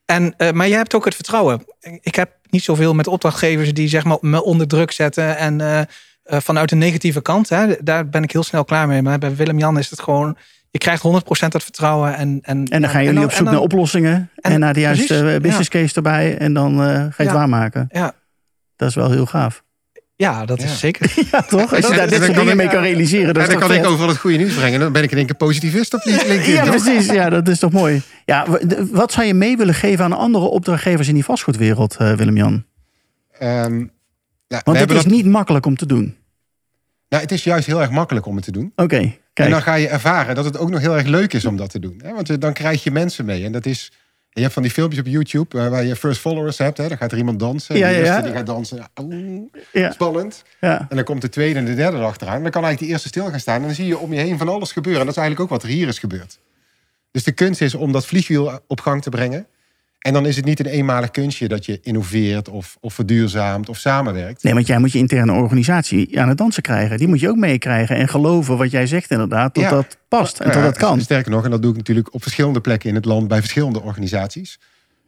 En, 0.05 0.33
eh, 0.37 0.51
maar 0.51 0.67
jij 0.67 0.77
hebt 0.77 0.95
ook 0.95 1.05
het 1.05 1.15
vertrouwen. 1.15 1.65
Ik 2.01 2.15
heb 2.15 2.31
niet 2.49 2.63
zoveel 2.63 2.93
met 2.93 3.07
opdrachtgevers 3.07 3.73
die 3.73 3.87
zeg 3.87 4.03
maar, 4.03 4.17
me 4.21 4.43
onder 4.43 4.67
druk 4.67 4.91
zetten. 4.91 5.37
En 5.37 5.61
eh, 5.61 5.81
eh, 6.23 6.39
vanuit 6.39 6.69
de 6.69 6.75
negatieve 6.75 7.21
kant, 7.21 7.49
hè, 7.49 7.75
daar 7.83 8.09
ben 8.09 8.23
ik 8.23 8.31
heel 8.31 8.43
snel 8.43 8.65
klaar 8.65 8.87
mee. 8.87 9.01
Maar 9.01 9.17
bij 9.19 9.35
Willem-Jan 9.35 9.77
is 9.77 9.89
het 9.89 10.01
gewoon... 10.01 10.37
Je 10.69 10.79
krijgt 10.79 11.03
100% 11.07 11.09
het 11.47 11.63
vertrouwen. 11.63 12.15
En, 12.15 12.39
en, 12.41 12.65
En 12.67 12.81
dan 12.81 12.89
gaan 12.89 13.03
jullie 13.03 13.19
en 13.19 13.25
op 13.25 13.31
zoek 13.31 13.43
dan- 13.45 13.53
naar 13.53 13.63
oplossingen. 13.63 14.29
En, 14.35 14.51
en- 14.51 14.59
naar 14.59 14.73
de 14.73 14.79
juiste 14.79 15.05
precies, 15.13 15.33
eh, 15.35 15.41
business 15.41 15.69
case 15.69 15.95
erbij. 15.95 16.37
En 16.37 16.53
dan 16.53 16.71
eh, 16.81 16.85
ga 16.87 16.93
je 16.93 17.13
het 17.15 17.27
Ja. 17.27 17.33
waarmaken. 17.33 17.87
Ja, 17.91 18.13
Dat 18.75 18.89
is 18.89 18.95
wel 18.95 19.11
heel 19.11 19.25
gaaf. 19.25 19.63
ja, 20.15 20.45
dat 20.45 20.59
Ja. 20.61 20.65
is 20.65 20.79
zeker. 20.79 21.13
Ja, 21.31 21.41
toch? 21.41 21.73
Als 21.75 21.87
je 21.87 21.95
daar 21.95 22.07
dit 22.09 22.23
soort 22.23 22.35
dingen 22.35 22.49
ik- 22.49 22.55
mee 22.55 22.67
kan 22.67 22.81
realiseren. 22.81 23.33
Dat 23.33 23.43
en 23.43 23.49
dan 23.49 23.59
kan 23.59 23.73
ik 23.73 23.85
overal 23.85 24.07
het 24.07 24.17
goede 24.17 24.37
nieuws 24.37 24.53
brengen. 24.53 24.79
Dan 24.79 24.91
ben 24.91 25.03
ik 25.03 25.11
in 25.11 25.17
één 25.17 25.25
keer 25.25 25.35
positief 25.35 25.73
is 25.73 25.89
op 25.89 26.01
LinkedIn. 26.03 26.53
Ja, 26.53 26.63
precies. 26.65 27.05
Ja, 27.05 27.29
dat 27.29 27.47
is 27.47 27.59
toch 27.59 27.71
mooi. 27.71 28.01
Ja, 28.25 28.45
wat 28.91 29.11
zou 29.11 29.27
je 29.27 29.33
mee 29.33 29.57
willen 29.57 29.73
geven 29.73 30.05
aan 30.05 30.13
andere 30.13 30.45
opdrachtgevers 30.45 31.07
in 31.07 31.13
die 31.13 31.23
vastgoedwereld, 31.25 31.95
eh, 31.99 32.13
Willem-Jan? 32.13 32.63
Ehm, 33.39 33.85
Want 34.63 34.79
het 34.79 34.89
is 34.91 34.95
dat- 34.95 35.05
niet 35.05 35.25
makkelijk 35.25 35.65
om 35.65 35.75
te 35.77 35.85
doen. 35.85 36.15
nou, 37.09 37.21
het 37.23 37.31
is 37.31 37.43
juist 37.43 37.67
heel 37.67 37.81
erg 37.81 37.89
makkelijk 37.91 38.25
om 38.25 38.35
het 38.35 38.45
te 38.45 38.51
doen. 38.51 38.71
Oké, 38.75 39.13
En 39.33 39.49
dan 39.49 39.61
ga 39.61 39.73
je 39.75 39.87
ervaren 39.87 40.35
dat 40.35 40.45
het 40.45 40.57
ook 40.57 40.69
nog 40.69 40.79
heel 40.79 40.95
erg 40.97 41.05
leuk 41.07 41.33
is 41.33 41.45
om 41.45 41.57
dat 41.57 41.69
te 41.69 41.79
doen. 41.79 42.01
Hè? 42.03 42.13
Want 42.13 42.29
eh, 42.29 42.35
dan 42.39 42.53
krijg 42.53 42.83
je 42.83 42.91
mensen 42.91 43.25
mee. 43.25 43.45
En 43.45 43.51
dat 43.51 43.65
is. 43.65 43.91
Je 44.29 44.41
hebt 44.41 44.53
van 44.53 44.63
die 44.63 44.71
filmpjes 44.71 44.99
op 45.01 45.07
YouTube 45.07 45.59
eh, 45.59 45.67
waar 45.67 45.83
je 45.83 45.95
first 45.95 46.19
followers 46.19 46.57
hebt. 46.57 46.77
Hè? 46.77 46.87
Dan 46.87 46.97
gaat 46.97 47.11
er 47.11 47.17
iemand 47.17 47.39
dansen. 47.39 47.77
Ja, 47.77 47.89
de 47.89 47.95
eerste 47.95 48.13
ja. 48.13 48.21
die 48.21 48.31
gaat 48.31 48.45
dansen. 48.45 48.77
ja, 48.77 48.87
oeh, 49.03 49.41
Ja, 49.71 49.91
spannend. 49.91 50.43
ja. 50.61 50.79
En 50.89 50.95
dan 50.95 51.05
komt 51.05 51.21
de 51.21 51.29
tweede 51.29 51.59
en 51.59 51.65
de 51.65 51.75
derde 51.75 51.97
erachteraan. 51.97 52.41
Dan 52.41 52.51
kan 52.51 52.63
eigenlijk 52.63 52.79
de 52.79 52.87
eerste 52.87 53.07
stil 53.07 53.29
gaan 53.29 53.39
staan. 53.39 53.55
En 53.55 53.61
dan 53.61 53.73
zie 53.75 53.85
je 53.85 53.97
om 53.97 54.13
je 54.13 54.19
heen 54.19 54.37
van 54.37 54.49
alles 54.49 54.71
gebeuren. 54.71 54.99
En 55.01 55.07
dat 55.07 55.15
is 55.15 55.21
eigenlijk 55.21 55.51
ook 55.51 55.59
wat 55.59 55.69
er 55.69 55.75
hier 55.75 55.87
is 55.87 55.99
gebeurd. 55.99 56.39
Dus 57.11 57.23
de 57.23 57.31
kunst 57.31 57.61
is 57.61 57.75
om 57.75 57.91
dat 57.91 58.05
vliegwiel 58.05 58.59
op 58.67 58.81
gang 58.81 59.01
te 59.01 59.09
brengen. 59.09 59.47
En 60.03 60.13
dan 60.13 60.25
is 60.25 60.35
het 60.35 60.45
niet 60.45 60.59
een 60.59 60.65
eenmalig 60.65 61.11
kunstje 61.11 61.47
dat 61.47 61.65
je 61.65 61.79
innoveert 61.81 62.49
of, 62.49 62.77
of 62.79 62.93
verduurzaamt 62.93 63.69
of 63.69 63.77
samenwerkt. 63.77 64.43
Nee, 64.43 64.53
want 64.53 64.67
jij 64.67 64.79
moet 64.79 64.91
je 64.91 64.97
interne 64.97 65.31
organisatie 65.31 66.19
aan 66.19 66.29
het 66.29 66.37
dansen 66.37 66.61
krijgen. 66.61 66.97
Die 66.97 67.07
moet 67.07 67.19
je 67.19 67.29
ook 67.29 67.35
meekrijgen. 67.35 67.95
En 67.95 68.07
geloven 68.07 68.57
wat 68.57 68.71
jij 68.71 68.87
zegt 68.87 69.11
inderdaad, 69.11 69.55
dat 69.55 69.63
Ja. 69.63 69.69
dat 69.69 69.97
past 70.07 70.39
en 70.39 70.47
Nou 70.47 70.61
dat 70.61 70.73
dat 70.73 70.83
kan. 70.83 71.01
Sterker 71.01 71.31
nog, 71.31 71.43
en 71.43 71.51
dat 71.51 71.61
doe 71.61 71.71
ik 71.71 71.77
natuurlijk 71.77 72.13
op 72.13 72.21
verschillende 72.21 72.61
plekken 72.61 72.89
in 72.89 72.95
het 72.95 73.05
land 73.05 73.27
bij 73.27 73.39
verschillende 73.39 73.81
organisaties. 73.81 74.59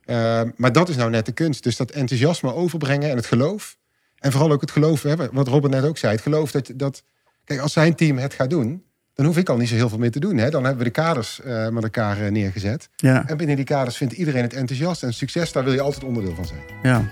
Uh, 0.05 0.41
maar 0.55 0.71
dat 0.71 0.89
is 0.89 0.95
nou 0.95 1.09
net 1.09 1.25
de 1.25 1.31
kunst. 1.31 1.63
Dus 1.63 1.75
dat 1.75 1.91
enthousiasme 1.91 2.53
overbrengen 2.53 3.09
en 3.09 3.15
het 3.15 3.25
geloof. 3.25 3.77
En 4.19 4.31
vooral 4.31 4.51
ook 4.51 4.61
het 4.61 4.71
geloof, 4.71 5.03
hè, 5.03 5.15
wat 5.31 5.47
Robert 5.47 5.73
net 5.73 5.83
ook 5.83 5.97
zei. 5.97 6.13
Het 6.13 6.21
geloof 6.21 6.51
dat, 6.51 6.71
dat. 6.75 7.03
Kijk, 7.43 7.59
als 7.59 7.73
zijn 7.73 7.95
team 7.95 8.17
het 8.17 8.33
gaat 8.33 8.49
doen, 8.49 8.83
dan 9.15 9.25
hoef 9.25 9.37
ik 9.37 9.49
al 9.49 9.57
niet 9.57 9.69
zo 9.69 9.75
heel 9.75 9.89
veel 9.89 9.97
meer 9.97 10.11
te 10.11 10.19
doen. 10.19 10.37
Hè. 10.37 10.49
Dan 10.49 10.63
hebben 10.63 10.77
we 10.83 10.91
de 10.91 11.01
kaders 11.01 11.39
uh, 11.45 11.67
met 11.69 11.83
elkaar 11.83 12.21
uh, 12.21 12.31
neergezet. 12.31 12.89
Ja, 12.95 13.23
En 13.27 13.37
binnen 13.37 13.55
die 13.55 13.65
kaders 13.65 13.97
vindt 13.97 14.13
iedereen 14.13 14.41
het 14.41 14.53
enthousiast. 14.53 15.03
En 15.03 15.13
succes, 15.13 15.51
daar 15.51 15.63
wil 15.63 15.73
je 15.73 15.81
altijd 15.81 16.03
onderdeel 16.03 16.35
van 16.35 16.45
zijn. 16.45 16.59
ja. 16.83 17.03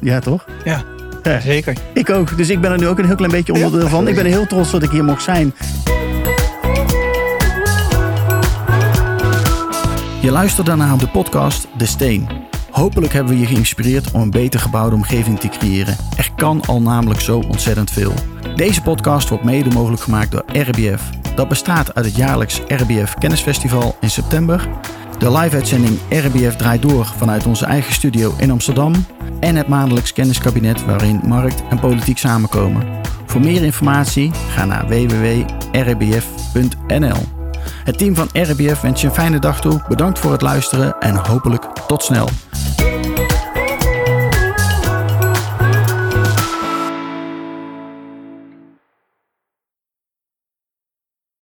Ja, 0.00 0.18
toch? 0.20 0.44
Ja, 0.64 0.84
Ja. 1.22 1.40
zeker. 1.40 1.76
Ik 1.94 2.10
ook. 2.10 2.36
Dus 2.36 2.48
ik 2.50 2.60
ben 2.60 2.70
er 2.70 2.78
nu 2.78 2.86
ook 2.86 2.98
een 2.98 3.06
heel 3.06 3.14
klein 3.16 3.30
beetje 3.32 3.52
onderdeel 3.52 3.88
van. 3.88 4.08
Ik 4.08 4.14
ben 4.14 4.24
heel 4.26 4.46
trots 4.46 4.70
dat 4.70 4.82
ik 4.82 4.90
hier 4.90 5.04
mocht 5.04 5.22
zijn. 5.22 5.52
Je 10.20 10.30
luisterde 10.30 10.74
naar 10.76 10.98
de 10.98 11.08
podcast 11.08 11.66
De 11.78 11.86
Steen. 11.86 12.28
Hopelijk 12.70 13.12
hebben 13.12 13.32
we 13.32 13.40
je 13.40 13.46
geïnspireerd 13.46 14.10
om 14.10 14.20
een 14.20 14.30
beter 14.30 14.60
gebouwde 14.60 14.94
omgeving 14.96 15.40
te 15.40 15.48
creëren. 15.48 15.96
Er 16.16 16.30
kan 16.36 16.62
al 16.66 16.82
namelijk 16.82 17.20
zo 17.20 17.38
ontzettend 17.38 17.90
veel. 17.90 18.14
Deze 18.56 18.82
podcast 18.82 19.28
wordt 19.28 19.44
mede 19.44 19.70
mogelijk 19.70 20.02
gemaakt 20.02 20.30
door 20.30 20.44
RBF. 20.52 21.19
Dat 21.40 21.48
bestaat 21.48 21.94
uit 21.94 22.04
het 22.04 22.16
jaarlijks 22.16 22.60
RBF 22.66 23.14
Kennisfestival 23.14 23.96
in 24.00 24.10
september, 24.10 24.68
de 25.18 25.32
live-uitzending 25.32 25.98
RBF 26.10 26.56
draait 26.56 26.82
door 26.82 27.06
vanuit 27.16 27.46
onze 27.46 27.64
eigen 27.64 27.92
studio 27.92 28.34
in 28.36 28.50
Amsterdam 28.50 28.92
en 29.38 29.56
het 29.56 29.68
maandelijks 29.68 30.12
kenniskabinet 30.12 30.84
waarin 30.84 31.20
markt 31.24 31.62
en 31.70 31.78
politiek 31.78 32.18
samenkomen. 32.18 32.86
Voor 33.26 33.40
meer 33.40 33.62
informatie 33.62 34.30
ga 34.48 34.64
naar 34.64 34.88
www.rbf.nl. 34.88 35.48
Het 37.84 37.98
team 37.98 38.14
van 38.14 38.28
RBF 38.32 38.80
wens 38.80 39.00
je 39.00 39.06
een 39.06 39.14
fijne 39.14 39.38
dag 39.38 39.60
toe. 39.60 39.82
Bedankt 39.88 40.18
voor 40.18 40.32
het 40.32 40.42
luisteren 40.42 40.98
en 40.98 41.14
hopelijk 41.14 41.64
tot 41.86 42.02
snel. 42.02 42.28